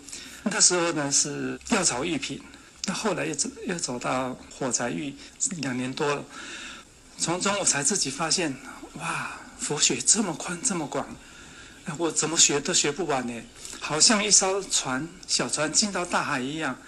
[0.44, 2.40] 那时候呢是药草育品，
[2.84, 5.14] 那后来又走又走到火柴育，
[5.62, 6.24] 两年多了，
[7.16, 8.54] 从中我才自己发现，
[8.98, 11.06] 哇，佛学这么宽这么广。
[11.98, 13.42] 我怎么学都学不完呢？
[13.80, 16.78] 好像一艘船，小船进到大海一样，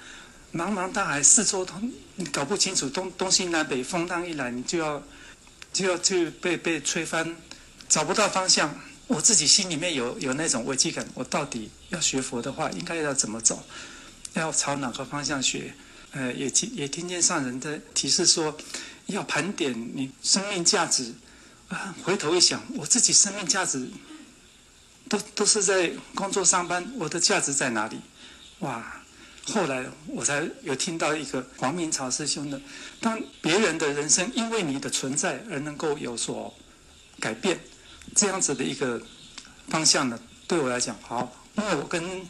[0.54, 5.02] 茫茫大海，四周通你搞不清楚东东西南北，风浪一来，你就要
[5.72, 7.36] 就要去被被吹翻，
[7.88, 8.74] 找不到方向。
[9.06, 13.62] 我自己心里面有有那种危机感，我到底要学佛的话，应该要怎么走？
[14.32, 15.74] 要朝哪个方向学？
[16.12, 18.56] 呃，也听也听见上人的提示说，
[19.06, 21.12] 要盘点你生命价值。
[21.68, 23.88] 啊，回头一想，我自己生命价值。
[25.08, 28.00] 都都是在工作上班，我的价值在哪里？
[28.60, 29.00] 哇！
[29.52, 32.58] 后来我才有听到一个黄明朝师兄的，
[32.98, 36.54] 当别人的人生因为你的存在而能够有所
[37.20, 37.60] 改变，
[38.14, 38.98] 这样子的一个
[39.68, 42.26] 方向呢，对我来讲好，因为我跟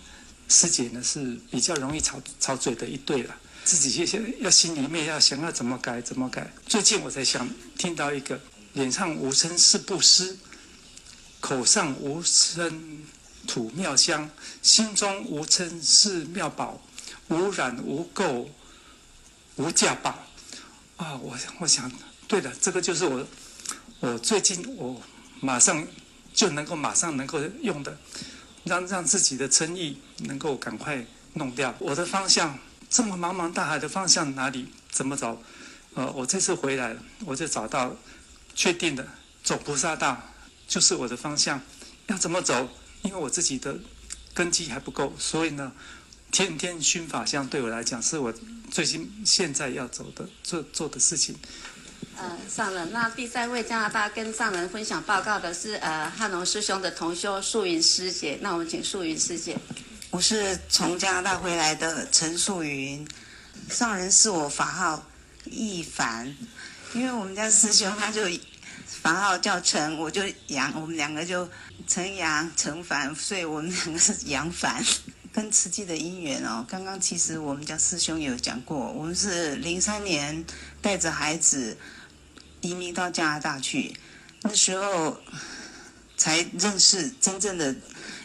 [0.48, 6.52] 师姐呢是比较容易吵吵嘴的一对了，自己先要心里面要想要怎么改怎么改。
[6.66, 8.40] 最近我才想听到一个
[8.72, 10.36] 脸上无声是布施。
[11.44, 13.04] 口上无称
[13.46, 14.30] 吐妙香，
[14.62, 16.80] 心中无称是妙宝，
[17.28, 18.46] 无染无垢
[19.56, 20.24] 无价宝。
[20.96, 21.92] 啊，我我想，
[22.26, 23.26] 对了，这个就是我
[24.00, 24.98] 我最近我
[25.42, 25.86] 马上
[26.32, 27.94] 就能够马上能够用的，
[28.62, 31.04] 让让自己的称意能够赶快
[31.34, 31.74] 弄掉。
[31.78, 35.42] 我的方向这么茫茫大海的方向哪里怎么走？
[35.92, 37.94] 呃，我这次回来了，我就找到
[38.54, 39.06] 确定的
[39.42, 40.18] 走菩萨道
[40.74, 41.60] 就是我的方向。
[42.08, 42.68] 要怎么走？
[43.02, 43.78] 因为我自己的
[44.34, 45.70] 根基还不够，所以呢，
[46.32, 48.34] 天天熏法香对我来讲是我
[48.72, 51.36] 最近现在要走的做做的事情。
[52.16, 59.56] 呃，上人，那第三位加拿大跟上人分享报告的是呃汉龙师兄的同修素云师姐，那我们请素云师姐。
[60.10, 63.06] 我是从加拿大回来的陈素云，
[63.70, 65.06] 上人是我法号
[65.44, 66.36] 一凡，
[66.94, 68.28] 因为我们家师兄他就
[69.04, 71.46] 房号叫陈，我就杨，我们两个就
[71.86, 74.82] 陈杨陈凡，所以我们两个是杨凡。
[75.30, 80.42] 跟慈济的姻缘哦，刚刚其实我们家师兄有讲过，我们是零三年
[80.80, 81.76] 带着孩子。
[82.62, 83.94] 移民到加拿大去，
[84.40, 85.20] 那时候
[86.16, 87.76] 才认识真正的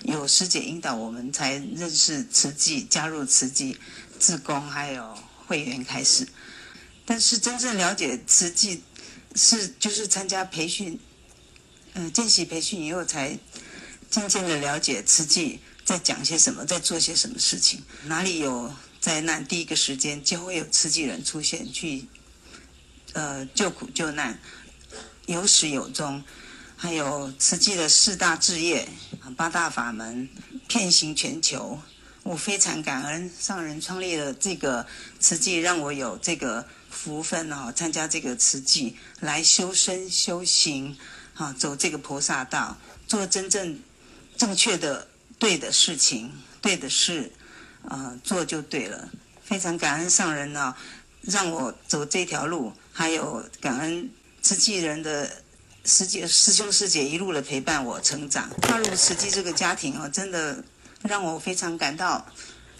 [0.03, 3.77] 有师姐引导，我们才认识慈济，加入慈济，
[4.17, 5.13] 志工还有
[5.45, 6.25] 会员开始。
[7.05, 8.81] 但是真正了解慈济
[9.39, 10.99] 是就是参加培训，
[11.93, 13.39] 呃，见习培训以后才
[14.09, 22.05] 渐渐的了解慈济在讲些什么，在做些什么事情，哪里有灾难，第一个时间就会有慈济人出现去。
[23.13, 24.37] 呃，救苦救难，
[25.25, 26.21] 有始有终，
[26.75, 28.89] 还有慈济的四大志业、
[29.37, 30.29] 八大法门，
[30.67, 31.79] 遍行全球。
[32.23, 34.85] 我非常感恩上人创立了这个
[35.19, 36.67] 慈济，让我有这个
[37.01, 40.97] 福分哦，参加这个慈济来修身修行，
[41.33, 43.79] 啊，走这个菩萨道，做真正
[44.35, 45.07] 正确的
[45.37, 47.31] 对的事情，对的事，
[47.87, 49.09] 啊，做就对了。
[49.45, 50.75] 非常感恩上人呢，
[51.21, 52.73] 让我走这条路。
[52.91, 54.09] 还有感恩
[54.41, 55.41] 慈济人的
[55.85, 60.61] 师姐、师兄师姐一路的陪伴我成长，踏入慈济这个家庭哦，真的
[61.03, 62.27] 让我非常感到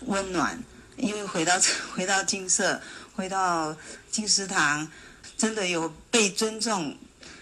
[0.01, 0.62] 温暖。
[0.97, 1.58] 因为回到
[1.95, 2.82] 回到金色，
[3.19, 3.75] 回到
[4.10, 4.89] 金石堂，
[5.36, 6.97] 真的有被尊重，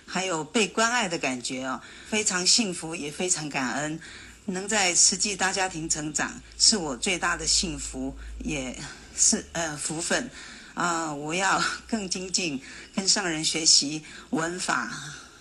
[0.07, 3.99] 还有被关爱的感觉哦，非常幸福，也非常感恩。
[4.45, 8.75] 能在慈济大家庭成长，是我最大的幸福，也
[9.15, 10.27] 是呃福分。
[10.73, 11.13] 啊！
[11.13, 12.59] 我要 更精进，
[12.95, 14.91] 跟上人学习文法，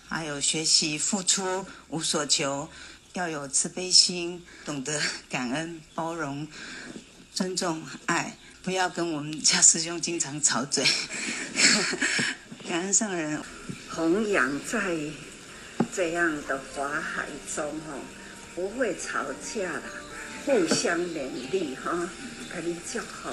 [0.06, 2.68] 还有学习付出无所求，
[3.14, 6.46] 要有慈悲心，懂得感恩、包容、
[7.32, 10.84] 尊重、爱，不要跟我们家师兄经常吵嘴。
[12.68, 13.40] 感恩上人，
[13.88, 14.80] 弘扬在
[15.94, 17.94] 这样的法海中哈，
[18.56, 19.82] 不会吵架的，
[20.44, 22.10] 互相勉励哈，
[22.52, 23.30] 给你叫好。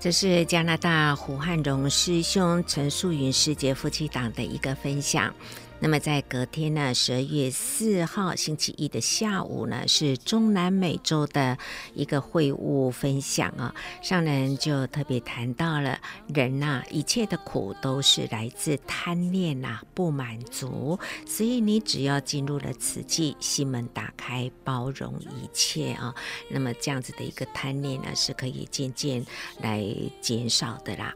[0.00, 5.34] 这是加拿大胡汉荣师兄、陈素云师姐夫妻档的一个分享。
[5.80, 11.56] 那么在隔天呢，十二月四号星期一的下午呢，是中南美洲的
[11.94, 13.72] 一个会务分享啊。
[14.02, 16.00] 上人就特别谈到了
[16.34, 20.98] 人呐、啊，一切的苦都是来自贪念呐、啊，不满足。
[21.24, 26.12] 所以你只要进入了慈济，心门打开，包容一切啊，
[26.50, 29.24] 那么这样子的一个贪念呢，是可以渐渐
[29.60, 29.84] 来
[30.20, 31.14] 减少的啦。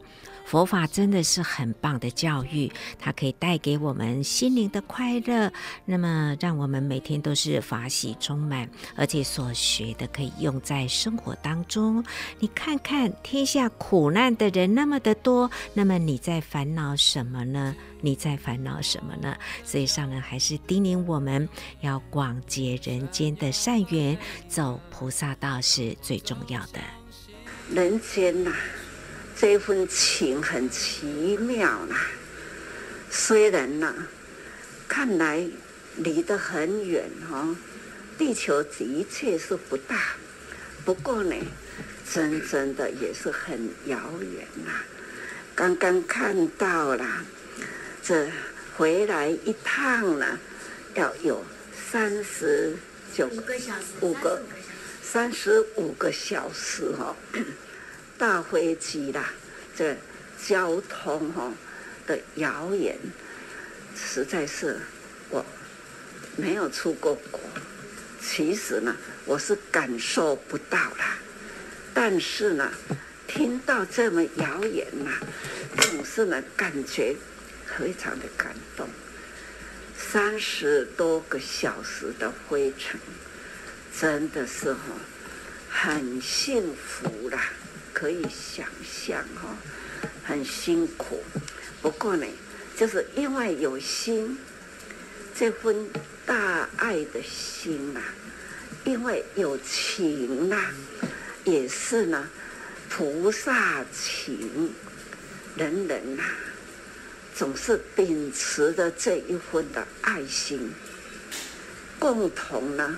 [0.53, 5.51] 佛法真的是很棒的教育，它可以带给我们心灵的快乐，
[5.83, 12.05] 那么让我们每天都是法喜充满，而且所学的可以用在生活当中。
[12.37, 17.75] 你看看天下苦难的人那么的多，那么你在烦恼什么呢？
[18.01, 19.35] 你在烦恼什么呢？
[19.63, 21.49] 所以上人还是叮咛我们
[21.81, 24.15] 要广结人间的善缘，
[24.47, 26.79] 走菩萨道是最重要的。
[27.71, 28.53] 人间呐、
[29.43, 32.07] 这份情很奇妙啦，
[33.11, 33.93] 虽然呢，
[34.87, 35.45] 看来
[35.97, 37.53] 离得很远哈，
[38.17, 40.15] 地球的确是不大，
[40.85, 41.35] 不过呢，
[42.09, 44.71] 真正的也是很遥远呐。
[45.53, 47.05] 刚刚看到了，
[48.01, 48.29] 这
[48.77, 50.39] 回来一趟呢，
[50.93, 51.43] 要有
[51.91, 52.77] 三十
[53.13, 54.41] 九个小时，五个
[55.01, 57.13] 三十五个小时哈。
[58.25, 59.33] 大飞机啦，
[59.75, 59.97] 这
[60.47, 61.51] 交通哈
[62.07, 62.97] 的谣言，
[63.97, 64.79] 实在是
[65.29, 65.45] 我
[66.37, 67.41] 没有出过国。
[68.21, 68.95] 其实呢，
[69.25, 71.17] 我是感受不到啦。
[71.93, 72.71] 但是呢，
[73.27, 75.11] 听到这么谣言呐，
[75.81, 77.13] 总是呢感觉
[77.77, 78.87] 非常的感动。
[79.97, 82.97] 三十多个小时的飞程，
[83.99, 84.79] 真的是哈
[85.69, 87.49] 很幸福啦。
[87.93, 89.55] 可以想象哈，
[90.25, 91.23] 很辛苦。
[91.81, 92.25] 不过呢，
[92.75, 94.37] 就是因为有心，
[95.35, 95.87] 这份
[96.25, 98.13] 大爱的心呐、啊，
[98.83, 100.73] 因为有情呐、啊，
[101.43, 102.27] 也是呢，
[102.89, 104.73] 菩萨情，
[105.55, 106.35] 人人呐、啊，
[107.35, 110.71] 总是秉持着这一份的爱心，
[111.99, 112.97] 共同呢，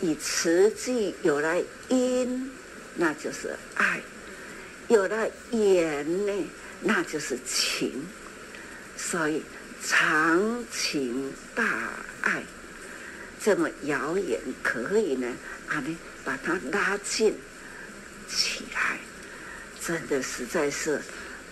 [0.00, 2.50] 以慈济有来因，
[2.96, 4.00] 那就是爱；
[4.88, 6.32] 有了缘呢，
[6.80, 8.04] 那就是情。
[8.96, 9.42] 所以，
[9.84, 11.90] 长情大
[12.22, 12.42] 爱
[13.38, 15.30] 这么遥远，可以呢，
[15.68, 17.34] 啊，你把它拉近
[18.26, 18.98] 起来，
[19.84, 21.00] 真的实在是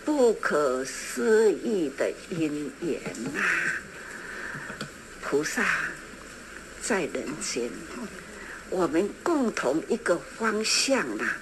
[0.04, 3.00] 不可思议的因缘、
[3.36, 3.44] 啊！
[5.22, 5.64] 菩萨
[6.82, 7.70] 在人间，
[8.74, 11.36] 我们共同一个方向啊，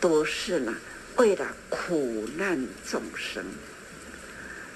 [0.00, 0.74] 都是呢，
[1.16, 3.44] 为了苦难众生。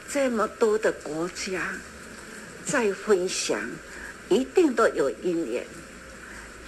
[0.06, 1.72] 这么多的国家
[2.66, 3.58] 在分享，
[4.28, 5.66] 一定都有因缘。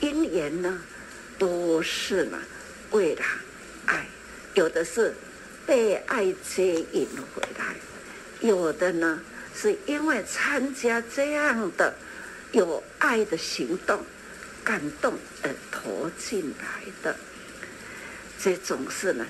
[0.01, 0.81] 因缘呢，
[1.39, 2.39] 都是呢
[2.91, 3.23] 为了
[3.85, 4.07] 爱，
[4.55, 5.15] 有的是
[5.67, 7.77] 被爱接引回来，
[8.41, 9.21] 有的呢
[9.55, 11.95] 是因为参加这样的
[12.53, 14.03] 有爱的行动，
[14.65, 17.17] 感动而投进来的。
[18.41, 19.27] 这种是呢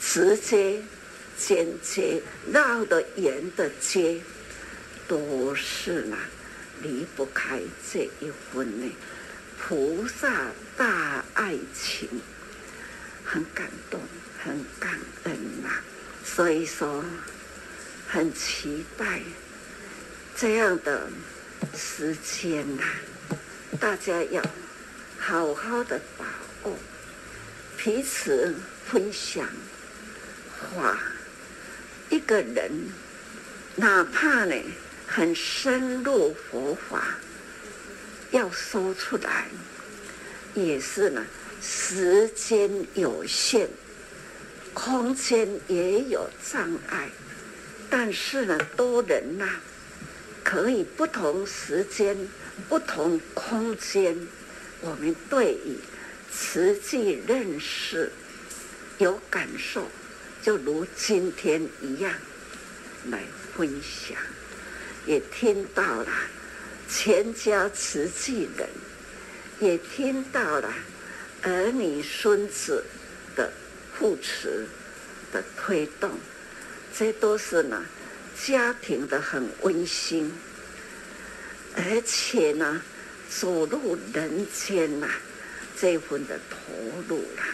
[0.00, 0.80] 直接。
[1.40, 2.20] 间接
[2.50, 4.20] 绕的圆的接，
[5.06, 6.16] 都是呢
[6.82, 7.60] 离不开
[7.92, 8.92] 这一份呢
[9.56, 12.08] 菩萨大爱情，
[13.24, 14.00] 很感动，
[14.42, 15.70] 很感恩呐、
[16.24, 17.04] 所以说，
[18.08, 19.20] 很期待
[20.34, 21.08] 这样的
[21.76, 23.38] 时间呐、啊，
[23.78, 24.42] 大家要
[25.18, 26.24] 好好的把
[26.62, 26.74] 握，
[27.76, 28.54] 彼此
[28.86, 29.46] 分享
[30.72, 30.98] 话。
[32.08, 32.70] 一个人，
[33.76, 34.54] 哪怕呢
[35.06, 37.18] 很深入佛法，
[38.30, 39.46] 要说出来，
[40.54, 41.26] 也是呢
[41.60, 43.68] 时间有限，
[44.72, 47.10] 空间也有障碍。
[47.90, 49.46] 但是呢，多人呐、
[50.42, 52.16] 可以不同时间、
[52.68, 54.16] 不同空间，
[54.80, 55.76] 我们对于
[56.32, 58.10] 实际认识
[58.98, 59.86] 有感受。
[60.40, 62.14] 就如今天一样
[63.10, 63.20] 来
[63.54, 64.16] 分享，
[65.04, 66.08] 也听到了
[66.88, 68.68] 全家慈济人，
[69.58, 70.72] 也听到了
[71.42, 72.84] 儿女孙子
[73.34, 73.52] 的
[73.92, 74.66] 扶持
[75.32, 76.10] 的推动，
[76.96, 77.84] 这都是呢
[78.40, 80.32] 家庭的很温馨，
[81.74, 82.80] 而且呢
[83.28, 85.20] 走入人间呐、啊，
[85.78, 86.72] 这份的投
[87.08, 87.44] 入啦，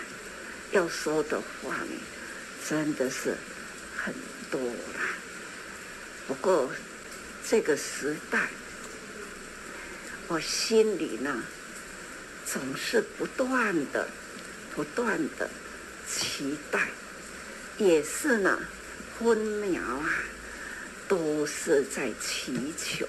[0.73, 1.91] 要说的话呢。
[2.67, 3.37] 真的是
[3.95, 4.15] 很
[4.51, 5.15] 多啦，
[6.27, 6.71] 不过
[7.47, 8.49] 这个时代，
[10.29, 11.45] 我心里呢
[12.47, 14.09] 总是不断的、
[14.75, 15.51] 不断的
[16.09, 16.89] 期待，
[17.77, 18.59] 也是呢
[19.19, 20.09] 分秒啊，
[21.07, 23.07] 都是在祈求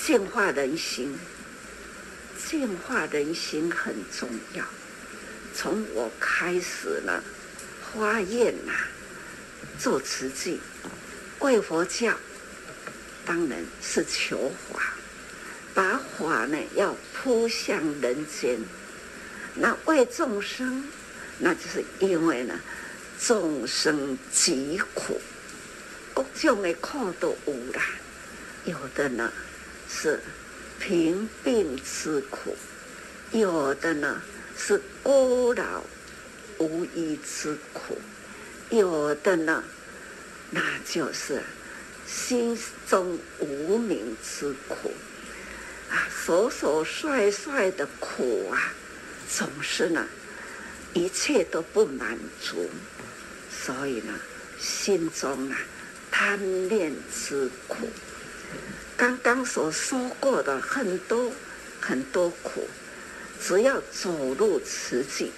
[0.00, 1.18] 净化人心，
[2.46, 4.64] 净化人心很重要。
[5.54, 7.22] 从我开始呢。
[7.90, 8.72] 发愿呐，
[9.78, 10.60] 做慈济，
[11.38, 12.14] 为佛教，
[13.24, 14.92] 当然是求法，
[15.72, 18.58] 把法呢要扑向人间。
[19.54, 20.86] 那为众生，
[21.38, 22.60] 那就是因为呢，
[23.18, 25.18] 众生疾苦，
[26.12, 27.82] 各种的苦都有啦。
[28.66, 29.32] 有的呢
[29.90, 30.20] 是
[30.80, 32.56] 贫病之苦，
[33.32, 34.22] 有的呢
[34.56, 35.82] 是孤老。
[36.60, 37.96] 无依之苦，
[38.68, 39.62] 有的呢，
[40.50, 41.40] 那就是
[42.04, 42.58] 心
[42.88, 44.92] 中无名之苦
[45.88, 48.74] 啊，所所率率的苦啊，
[49.30, 50.04] 总是呢，
[50.94, 52.68] 一切都不满足，
[53.48, 54.12] 所以呢，
[54.58, 55.60] 心中啊
[56.10, 57.88] 贪恋之苦。
[58.98, 61.32] 刚刚所说过的很多
[61.80, 62.68] 很多苦，
[63.40, 65.30] 只要走入慈济。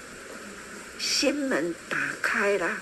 [0.99, 2.79] 心门打开了，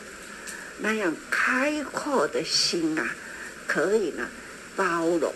[0.79, 3.11] 那样开阔的心啊，
[3.67, 4.29] 可以呢
[4.77, 5.35] 包容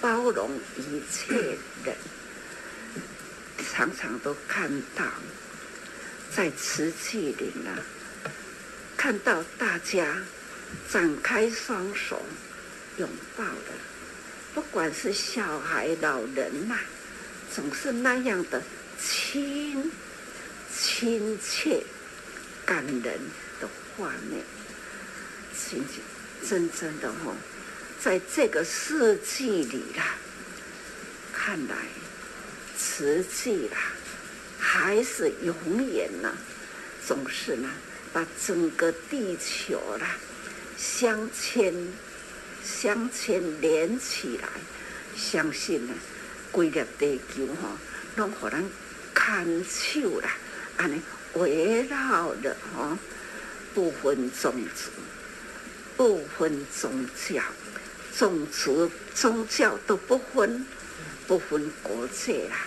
[0.00, 1.34] 包容一切
[1.84, 1.94] 人。
[3.70, 5.04] 常常都看到
[6.34, 7.70] 在瓷器里呢，
[8.96, 10.22] 看到大家
[10.90, 12.22] 展开双手
[12.96, 13.72] 拥抱的，
[14.58, 16.76] 不管是小孩、老人呐、
[17.54, 18.60] 总是那样的
[19.00, 19.92] 亲。
[20.76, 21.84] 亲切、
[22.66, 23.02] 感人
[23.60, 24.42] 的画面，
[25.56, 26.00] 亲切，
[26.48, 27.36] 真正的哦，
[28.00, 30.16] 在这个世纪里啦，
[31.32, 31.76] 看来
[32.76, 33.92] 慈济啦，
[34.58, 35.54] 还是永
[35.92, 36.36] 远呢，
[37.06, 37.70] 总是呢，
[38.12, 40.16] 把整个地球啦
[40.76, 41.74] 相牵
[42.68, 44.48] 相牵连起来，
[45.16, 45.94] 相信呢，
[46.52, 47.76] 规个地球哈，
[48.16, 48.62] 拢互咱
[49.14, 50.36] 看守啦，
[50.76, 51.00] 安尼
[51.34, 52.96] 围绕的哈，
[53.74, 54.90] 不分种族，
[55.96, 57.42] 不分宗教。
[58.16, 60.66] 种族、宗教都不分，
[61.26, 62.66] 不分国界啊！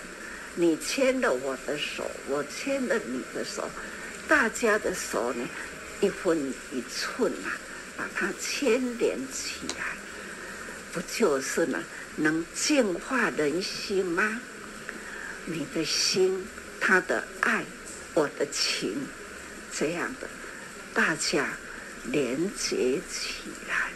[0.54, 3.70] 你牵了我的手，我牵了你的手，
[4.26, 5.46] 大家的手呢，
[6.00, 7.52] 一分一寸啊，
[8.02, 9.96] 把它牵连起来，
[10.92, 11.82] 不就是呢，
[12.16, 14.40] 能净化人心吗？
[15.44, 16.44] 你的心，
[16.80, 17.64] 他的爱，
[18.14, 19.06] 我的情，
[19.72, 20.28] 这样的，
[20.92, 21.48] 大家
[22.04, 23.90] 连接起来。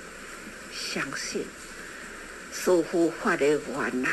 [0.72, 1.44] 相信，
[2.52, 4.08] 师父发的愿呐，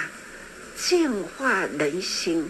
[0.75, 2.49] 净化人心，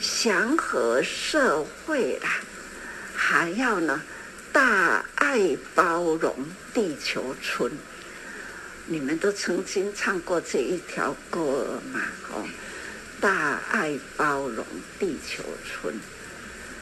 [0.00, 2.40] 祥和社会啦，
[3.14, 4.02] 还要呢，
[4.54, 6.32] 大爱包容
[6.72, 7.72] 地球村。
[8.86, 12.00] 你们都曾经唱过这一条歌嘛？
[12.32, 12.46] 哦，
[13.20, 14.64] 大爱包容
[14.96, 15.92] 地球村。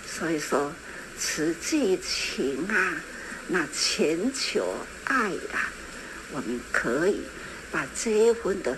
[0.07, 0.71] 所以说，
[1.19, 3.01] 慈济情啊，
[3.49, 5.73] 那全球爱啊。
[6.31, 7.23] 我们可以
[7.71, 8.77] 把这一份的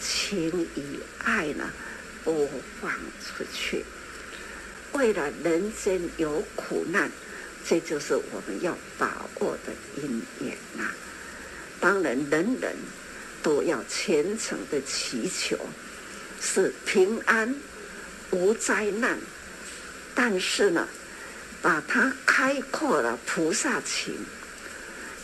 [0.00, 1.68] 情与爱呢
[2.22, 2.48] 播
[2.80, 3.84] 放出去。
[4.92, 7.10] 为了人间有苦难，
[7.68, 10.90] 这就是我们要把握的因缘呐。
[11.80, 12.76] 当然，人人
[13.42, 15.58] 都要虔诚的祈求，
[16.40, 17.54] 是平安
[18.30, 19.18] 无灾难。
[20.14, 20.88] 但是呢，
[21.60, 24.14] 把它开阔了菩萨情。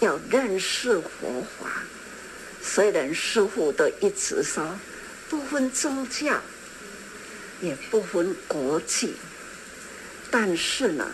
[0.01, 1.84] 要认识佛法，
[2.61, 4.76] 虽然师父都一直说
[5.30, 6.43] 不分宗教，
[7.61, 9.14] 也不分国际，
[10.28, 11.09] 但是呢，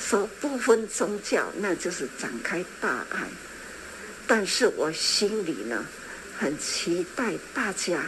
[0.00, 3.28] 说不分宗教，那就是展开大爱。
[4.26, 5.84] 但是我心里呢，
[6.38, 8.02] 很期待大家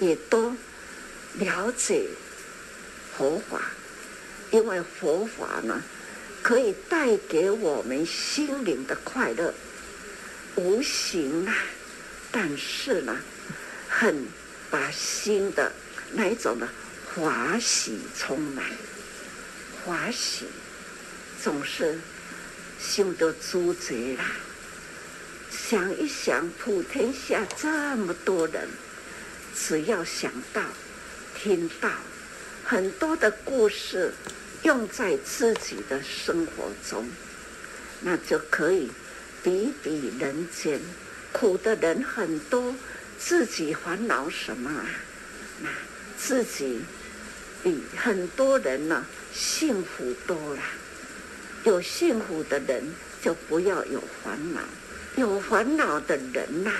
[0.00, 0.54] 也都
[1.34, 2.08] 了解
[3.16, 3.62] 佛法，
[4.50, 5.82] 因为佛法呢。
[6.40, 9.52] 可以带给我们心灵的快乐，
[10.54, 11.54] 无形啊，
[12.30, 13.14] 但是呢，
[13.88, 14.24] 很
[14.70, 15.70] 把心的
[16.12, 16.66] 那一种的
[17.12, 18.64] 欢喜充满，
[19.84, 20.46] 欢喜
[21.42, 21.98] 总是
[22.80, 24.24] 心都知足啦。
[25.50, 28.68] 想一想，普天下这么多人，
[29.56, 30.62] 只要想到、
[31.34, 31.90] 听到
[32.64, 34.12] 很多的故事。
[34.64, 37.08] 用在自己的生活中，
[38.00, 38.90] 那就可以
[39.40, 40.80] 比比人间。
[41.30, 42.74] 苦的人很多，
[43.20, 44.84] 自己烦恼什么啊？
[45.62, 45.68] 那
[46.18, 46.80] 自己
[47.62, 50.62] 比很多人呢、幸福多了。
[51.64, 52.82] 有幸福的人
[53.22, 54.60] 就不要有烦恼，
[55.16, 56.72] 有烦恼的人呐、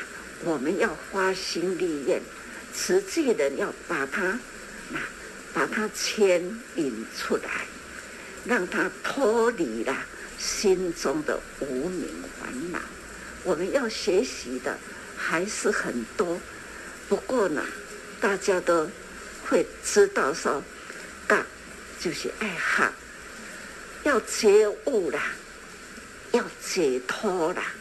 [0.44, 2.20] 我们要花心力愿，
[2.74, 4.38] 慈济人要把他
[4.90, 4.98] 那。
[5.54, 6.40] 把它牵
[6.76, 7.66] 引出来，
[8.44, 9.96] 让他脱离了
[10.38, 12.06] 心中的无名
[12.38, 12.78] 烦恼。
[13.42, 14.78] 我们要学习的
[15.16, 16.38] 还是很多，
[17.08, 17.64] 不过呢，
[18.20, 18.88] 大家都
[19.48, 20.62] 会知道说，
[21.26, 21.44] 大
[21.98, 22.92] 就是爱好，
[24.04, 25.32] 要觉悟啦，
[26.32, 27.72] 要解脱啦，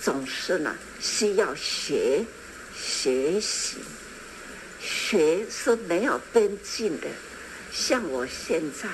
[0.00, 2.24] 总是呢需要学
[2.76, 3.78] 学习。
[4.80, 7.06] 学是没有边境的，
[7.72, 8.86] 像我现在，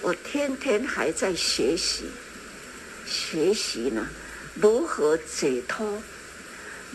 [0.00, 2.06] 我天天还在学习，
[3.06, 4.08] 学习呢，
[4.60, 6.02] 如何解脱，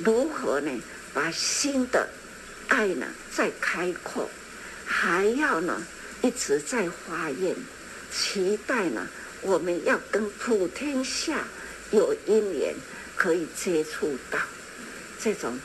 [0.03, 0.69] 如何呢，
[1.13, 2.09] 把心的
[2.67, 4.29] 爱呢再开阔，
[4.85, 5.81] 还要呢
[6.21, 7.55] 一直在发愿，
[8.11, 9.07] 期待呢
[9.41, 11.43] 我们要跟普天下
[11.91, 12.75] 有因缘
[13.15, 14.39] 可以接触到
[15.19, 15.59] 这种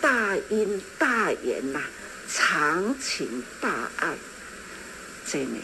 [0.00, 1.82] 大因大缘呐、
[2.28, 4.14] 长情大爱，
[5.26, 5.60] 真的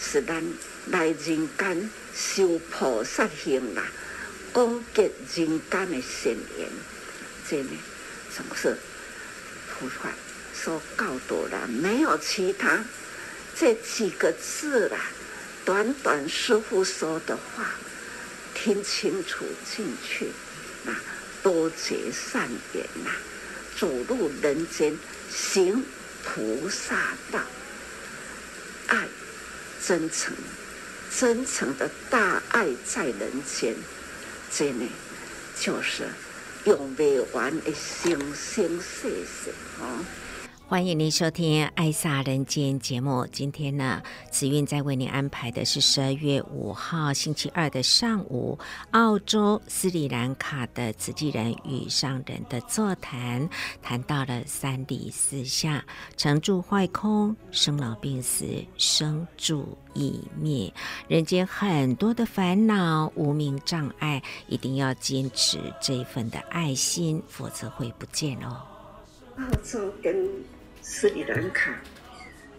[0.00, 0.42] 是咱
[0.90, 3.84] 来人间修菩萨行啦，
[4.52, 6.68] 广结人间的善缘，
[7.48, 7.70] 真的
[8.34, 8.76] 总是
[9.68, 10.12] 菩萨
[10.54, 12.84] 所教导了，没有其他
[13.56, 14.98] 这几个字啦，
[15.64, 17.70] 短短师傅说的话，
[18.54, 20.30] 听清楚进去，
[20.84, 20.94] 那
[21.42, 23.10] 多结善缘呐，
[23.76, 24.96] 走入人间
[25.30, 25.84] 行。
[26.26, 27.38] 菩萨道，
[28.86, 29.06] 爱，
[29.86, 30.34] 真诚，
[31.14, 33.76] 真诚的大爱在人间，
[34.50, 34.88] 这呢，
[35.60, 36.08] 就是
[36.64, 39.86] 用不完的生生世世哈。
[40.66, 43.26] 欢迎您收听《爱萨人间》节目。
[43.30, 48.58] 今天呢，慈韵在为您安排的是十二月五号星期二的上午，
[48.92, 53.46] 澳洲斯里兰卡的慈济人与上人的座谈，
[53.82, 55.84] 谈到了三理四下：
[56.16, 58.46] 成住坏空、生老病死、
[58.78, 60.72] 生住异灭。
[61.06, 68.62] 人间很多的烦恼、无明障碍，一定要坚持这一份的爱心，否则会不见哦。
[69.36, 70.14] 澳洲跟
[70.86, 71.74] 斯里兰卡，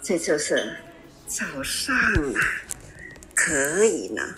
[0.01, 0.75] 这就是
[1.27, 2.41] 早上啊，
[3.35, 4.35] 可以呢，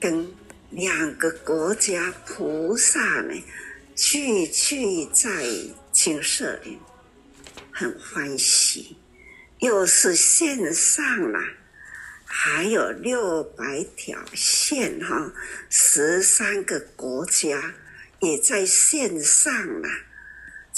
[0.00, 0.26] 跟
[0.70, 3.34] 两个国家菩萨呢
[3.94, 5.44] 聚聚在
[5.92, 6.78] 金色里，
[7.70, 8.96] 很欢喜。
[9.58, 11.40] 又是线上啊，
[12.24, 15.30] 还有六百条线哈，
[15.68, 17.74] 十三个国家
[18.20, 20.05] 也在线上啊。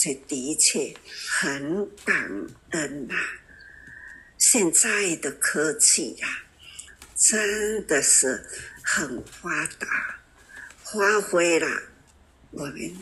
[0.01, 0.95] 这的确
[1.29, 2.31] 很感
[2.71, 3.15] 恩呐、
[4.39, 6.47] 现在的科技呀、啊，
[7.17, 8.47] 真的是
[8.85, 10.21] 很发达，
[10.85, 11.67] 发挥了
[12.53, 12.97] 我们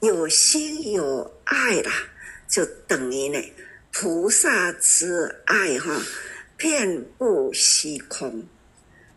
[0.00, 1.92] 有心有爱啦，
[2.48, 3.52] 就等于呢，
[3.92, 6.02] 菩萨之爱哈，
[6.56, 8.48] 遍布虚空。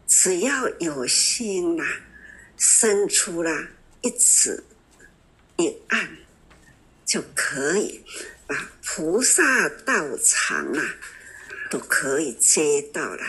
[0.05, 2.01] 只要有心呐、啊，
[2.55, 3.69] 生出了
[4.01, 4.63] 一尺
[5.57, 6.24] 一按。
[7.05, 8.03] 就可以
[8.47, 10.95] 把菩萨道场啊，
[11.69, 13.23] 都可以接到了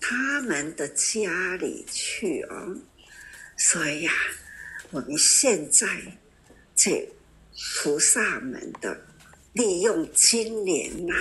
[0.00, 2.76] 他们的家里去哦。
[3.56, 4.18] 所以呀、啊，
[4.90, 5.86] 我们现在
[6.74, 7.08] 这
[7.82, 9.06] 菩萨们的
[9.52, 11.14] 利用今年呐、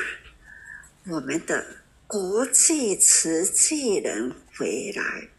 [1.05, 5.29] 我们的国际慈济人回来，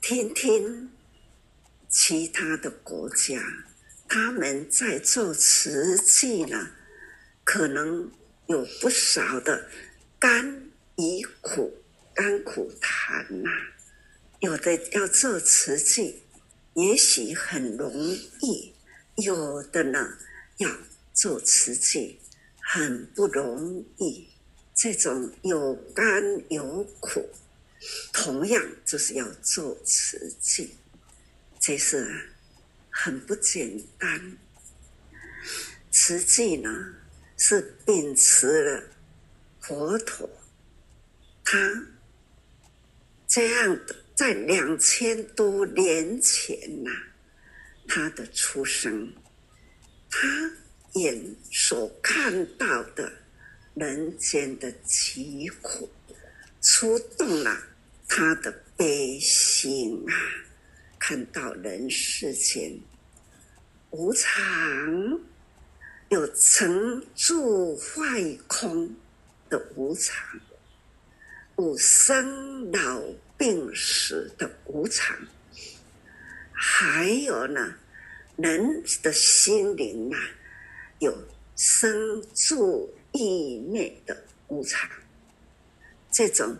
[0.00, 0.90] 听听
[1.88, 3.40] 其他的国家。
[4.08, 6.70] 他们在做慈济呢，
[7.44, 8.10] 可能
[8.46, 9.68] 有不少的
[10.18, 11.82] 甘与苦、
[12.14, 13.50] 甘苦谈呐、
[14.40, 16.22] 有的要做慈济，
[16.74, 17.92] 也许很容
[18.40, 18.72] 易；
[19.16, 20.16] 有的呢，
[20.58, 20.70] 要
[21.12, 22.20] 做慈济
[22.60, 24.28] 很不容易。
[24.74, 27.28] 这种有甘有苦，
[28.12, 30.76] 同样就是要做慈济，
[31.58, 32.04] 这是。
[32.04, 32.35] 啊
[32.98, 34.38] 很不简单，
[35.90, 36.94] 慈济呢
[37.36, 38.82] 是秉持了
[39.60, 40.28] 佛陀，
[41.44, 41.86] 他
[43.28, 46.90] 这样的在两千多年前呐、
[47.86, 49.12] 他的出生，
[50.10, 50.26] 他
[50.94, 53.12] 眼所看到的
[53.74, 55.90] 人间的疾苦，
[56.62, 57.62] 触动了
[58.08, 60.45] 他的悲心啊。
[61.08, 62.76] 看到人世间
[63.90, 65.20] 无常，
[66.08, 68.92] 有成住坏空
[69.48, 70.16] 的无常，
[71.58, 73.00] 有生老
[73.38, 75.16] 病死的无常，
[76.50, 77.76] 还有呢，
[78.34, 80.18] 人的心灵啊，
[80.98, 81.16] 有
[81.54, 84.90] 生住异灭的无常，
[86.10, 86.56] 这种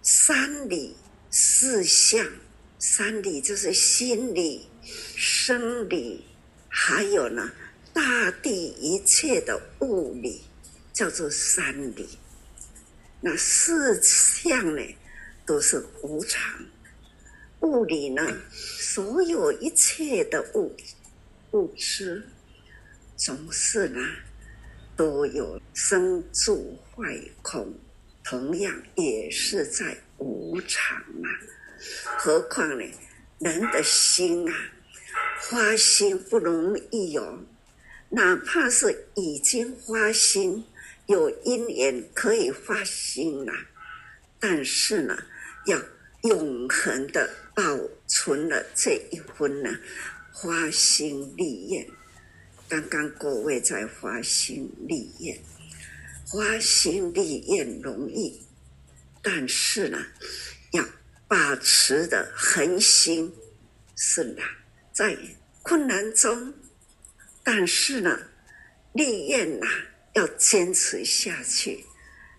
[0.00, 0.96] 三理
[1.30, 2.26] 四相。
[2.82, 4.66] 三理就是心理、
[5.14, 6.24] 生理，
[6.66, 7.52] 还有呢，
[7.92, 10.40] 大地一切的物理，
[10.90, 12.08] 叫做三理。
[13.20, 14.82] 那四相呢，
[15.44, 16.64] 都是无常。
[17.60, 20.74] 物理呢，所有一切的物
[21.50, 22.26] 物质，
[23.14, 24.00] 总是呢，
[24.96, 27.74] 都有生住坏空，
[28.24, 31.28] 同样也是在无常啊。
[32.18, 32.84] 何况呢？
[33.38, 34.54] 人的心啊，
[35.40, 37.40] 发心不容易哦。
[38.10, 40.64] 哪怕是已经发心，
[41.06, 43.52] 有因缘可以发心了，
[44.38, 45.16] 但是呢，
[45.66, 45.80] 要
[46.22, 47.62] 永恒的保
[48.06, 49.74] 存了这一分呢，
[50.34, 51.86] 发心立愿。
[52.68, 55.38] 刚刚各位在发心立愿，
[56.30, 58.42] 发心立愿容易，
[59.22, 59.98] 但是呢，
[61.30, 63.32] 把持的恒心
[63.94, 64.44] 是难，
[64.92, 65.16] 在
[65.62, 66.52] 困难中，
[67.44, 68.18] 但是呢，
[68.94, 69.66] 立愿呐，
[70.14, 71.84] 要坚持下去，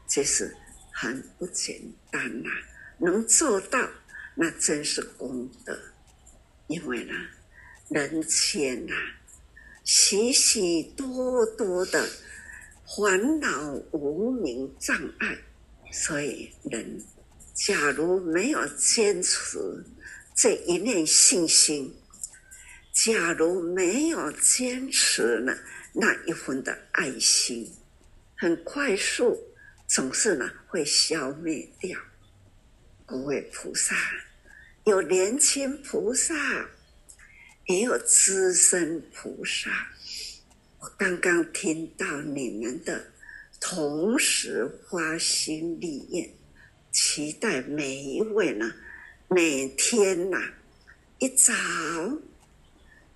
[0.10, 0.54] 这是
[0.92, 1.82] 很不简
[2.12, 2.50] 单呐。
[2.98, 3.89] 能做到，
[4.36, 5.80] 那真是功德。
[6.68, 7.14] 因为呢，
[7.88, 8.94] 人间呐，
[9.86, 12.10] 许许多多的
[12.98, 15.38] 烦恼无明障碍，
[15.94, 17.02] 所以人。
[17.64, 19.59] 假如没有坚持
[20.36, 21.95] 这一念信心，
[22.91, 25.55] 假如没有坚持呢，
[25.93, 27.72] 那一份的爱心，
[28.36, 29.38] 很快速，
[29.86, 31.99] 总是呢会消灭掉。
[33.05, 33.95] 各位菩萨，
[34.86, 36.34] 有年轻菩萨，
[37.68, 39.70] 也有资深菩萨。
[40.80, 43.05] 我刚刚听到你们的
[43.59, 46.28] 同时发心立愿，
[46.92, 48.72] 期待每一位呢，
[49.28, 50.38] 每天呐、
[51.20, 51.54] 一早。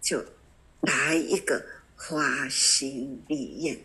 [0.01, 0.23] 就
[0.81, 1.65] 来一个
[1.95, 3.75] 花心立愿，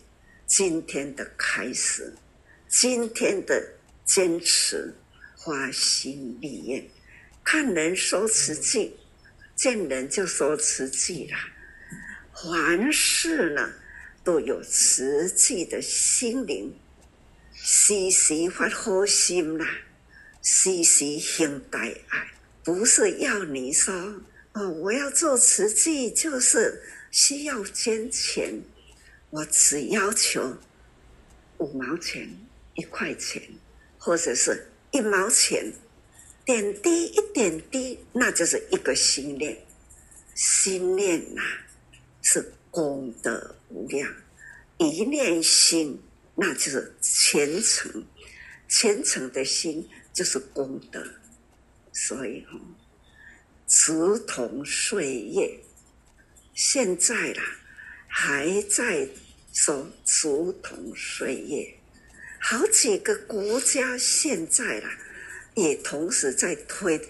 [0.47, 2.12] 今天的开始，
[2.68, 3.72] 今天的
[4.05, 4.95] 坚持，
[5.34, 6.86] 花心立愿，
[7.43, 8.95] 看人说慈济，
[9.57, 11.38] 见人就说慈济啦。
[12.34, 13.72] 凡事呢，
[14.22, 16.70] 都有慈济的心灵，
[17.62, 19.66] 时时发好心啦，
[20.42, 22.32] 时时行大爱，
[22.64, 23.94] 不是要你说。
[24.54, 28.62] 哦，我要做慈济，就是需要捐钱。
[29.28, 30.56] 我只要求
[31.58, 32.34] 五毛钱、
[32.74, 33.42] 一块钱，
[33.98, 35.70] 或者是一毛钱，
[36.46, 39.56] 点滴一点滴，那就是一个心念。
[40.34, 41.46] 心念呐、啊，
[42.22, 44.11] 是功德无量。
[44.78, 46.02] 一念心，
[46.41, 48.05] 那就是虔诚。
[48.66, 51.07] 虔诚的心就是功德。
[51.93, 52.59] 所以哈。
[53.86, 55.61] 如同岁月，
[56.55, 57.43] 现在啦，
[58.09, 59.09] 还在
[59.53, 59.88] 说
[60.22, 61.74] 如同岁月。
[62.41, 64.99] 好几个国家现在啦，
[65.55, 67.01] 也同时在推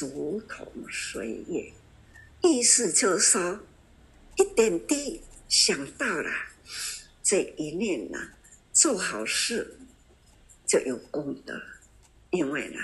[0.00, 1.72] 如同岁月，
[2.40, 3.60] 意思就是说，
[4.36, 6.30] 一点滴想到了
[7.22, 8.18] 这一念呢，
[8.76, 9.78] 做好事
[10.68, 11.60] 就有功德，
[12.30, 12.78] 因为呢，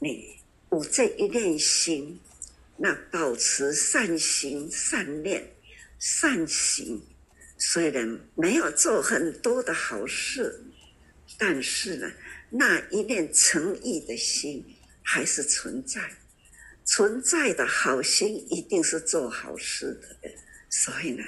[0.00, 0.40] 你。
[0.70, 2.18] 有这一念心，
[2.78, 5.46] 那保持善行、善念、
[5.98, 6.98] 善行，
[7.58, 10.64] 虽然没有做很多的好事，
[11.36, 12.10] 但是呢，
[12.48, 14.64] 那一念诚意的心
[15.02, 16.10] 还是存在。
[16.86, 20.30] 存在的好心一定是做好事的，
[20.70, 21.22] 所以呢，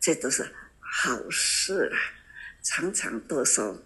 [0.00, 0.42] 这都是
[0.80, 1.98] 好事啊。
[2.68, 3.80] 常常都说，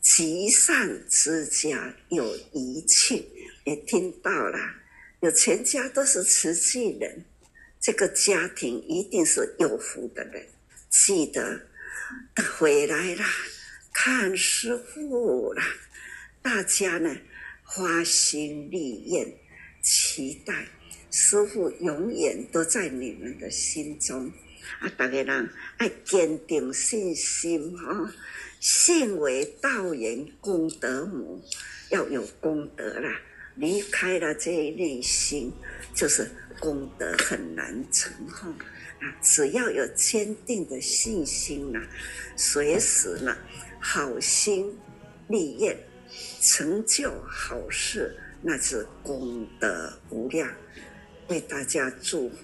[0.00, 3.26] 积善之家有余庆。
[3.64, 4.58] 也听到了，
[5.20, 7.24] 有全家都是慈济人，
[7.80, 10.46] 这个家庭一定是有福的人。
[10.88, 11.60] 记得
[12.58, 13.24] 回来了，
[13.92, 15.62] 看师傅了，
[16.42, 17.16] 大家呢
[17.64, 19.26] 花心立愿，
[19.82, 20.68] 期待
[21.10, 24.30] 师傅永远都在你们的心中。
[24.80, 28.12] 啊，大家人爱坚定信心哈，
[28.60, 31.42] 信为道人功德母，
[31.90, 33.20] 要有功德啦。
[33.56, 35.50] 离开了这一内心，
[35.94, 38.48] 就是功德很难成哈。
[39.00, 41.80] 啊，只要有坚定的信心呐，
[42.36, 43.36] 随时呢，
[43.80, 44.76] 好心
[45.28, 45.76] 立愿，
[46.40, 50.50] 成就好事，那是功德无量，
[51.28, 52.36] 为大家祝福。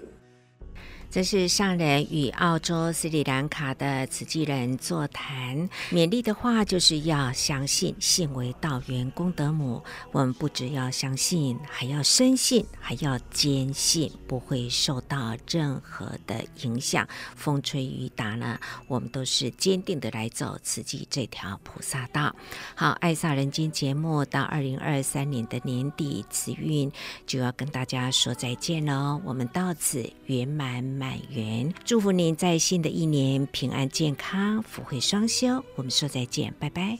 [1.13, 9.83] 这是上人与澳洲斯里兰卡的慈济人座谈，勉励的话就是要相信，信为道源功德母。
[10.11, 17.07] 我们不只要相信，还要深信，还要坚信，不会受到任何的影响。
[17.37, 18.59] 风吹雨打呢，
[18.89, 22.35] 我们都是坚定的来走慈济这条菩萨道。
[22.75, 26.91] 好，爱萨人间节目到二零二三年的年底，慈运
[27.27, 29.21] 就要跟大家说再见喽。
[29.27, 31.02] 我们到此圆满。
[31.03, 35.65] 满园，祝福您在新的一年平安健康，福慧双修。
[35.75, 36.97] 我们说再见，拜拜。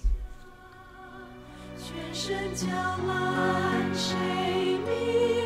[1.79, 4.17] 全身加满，谁
[4.85, 5.42] 明？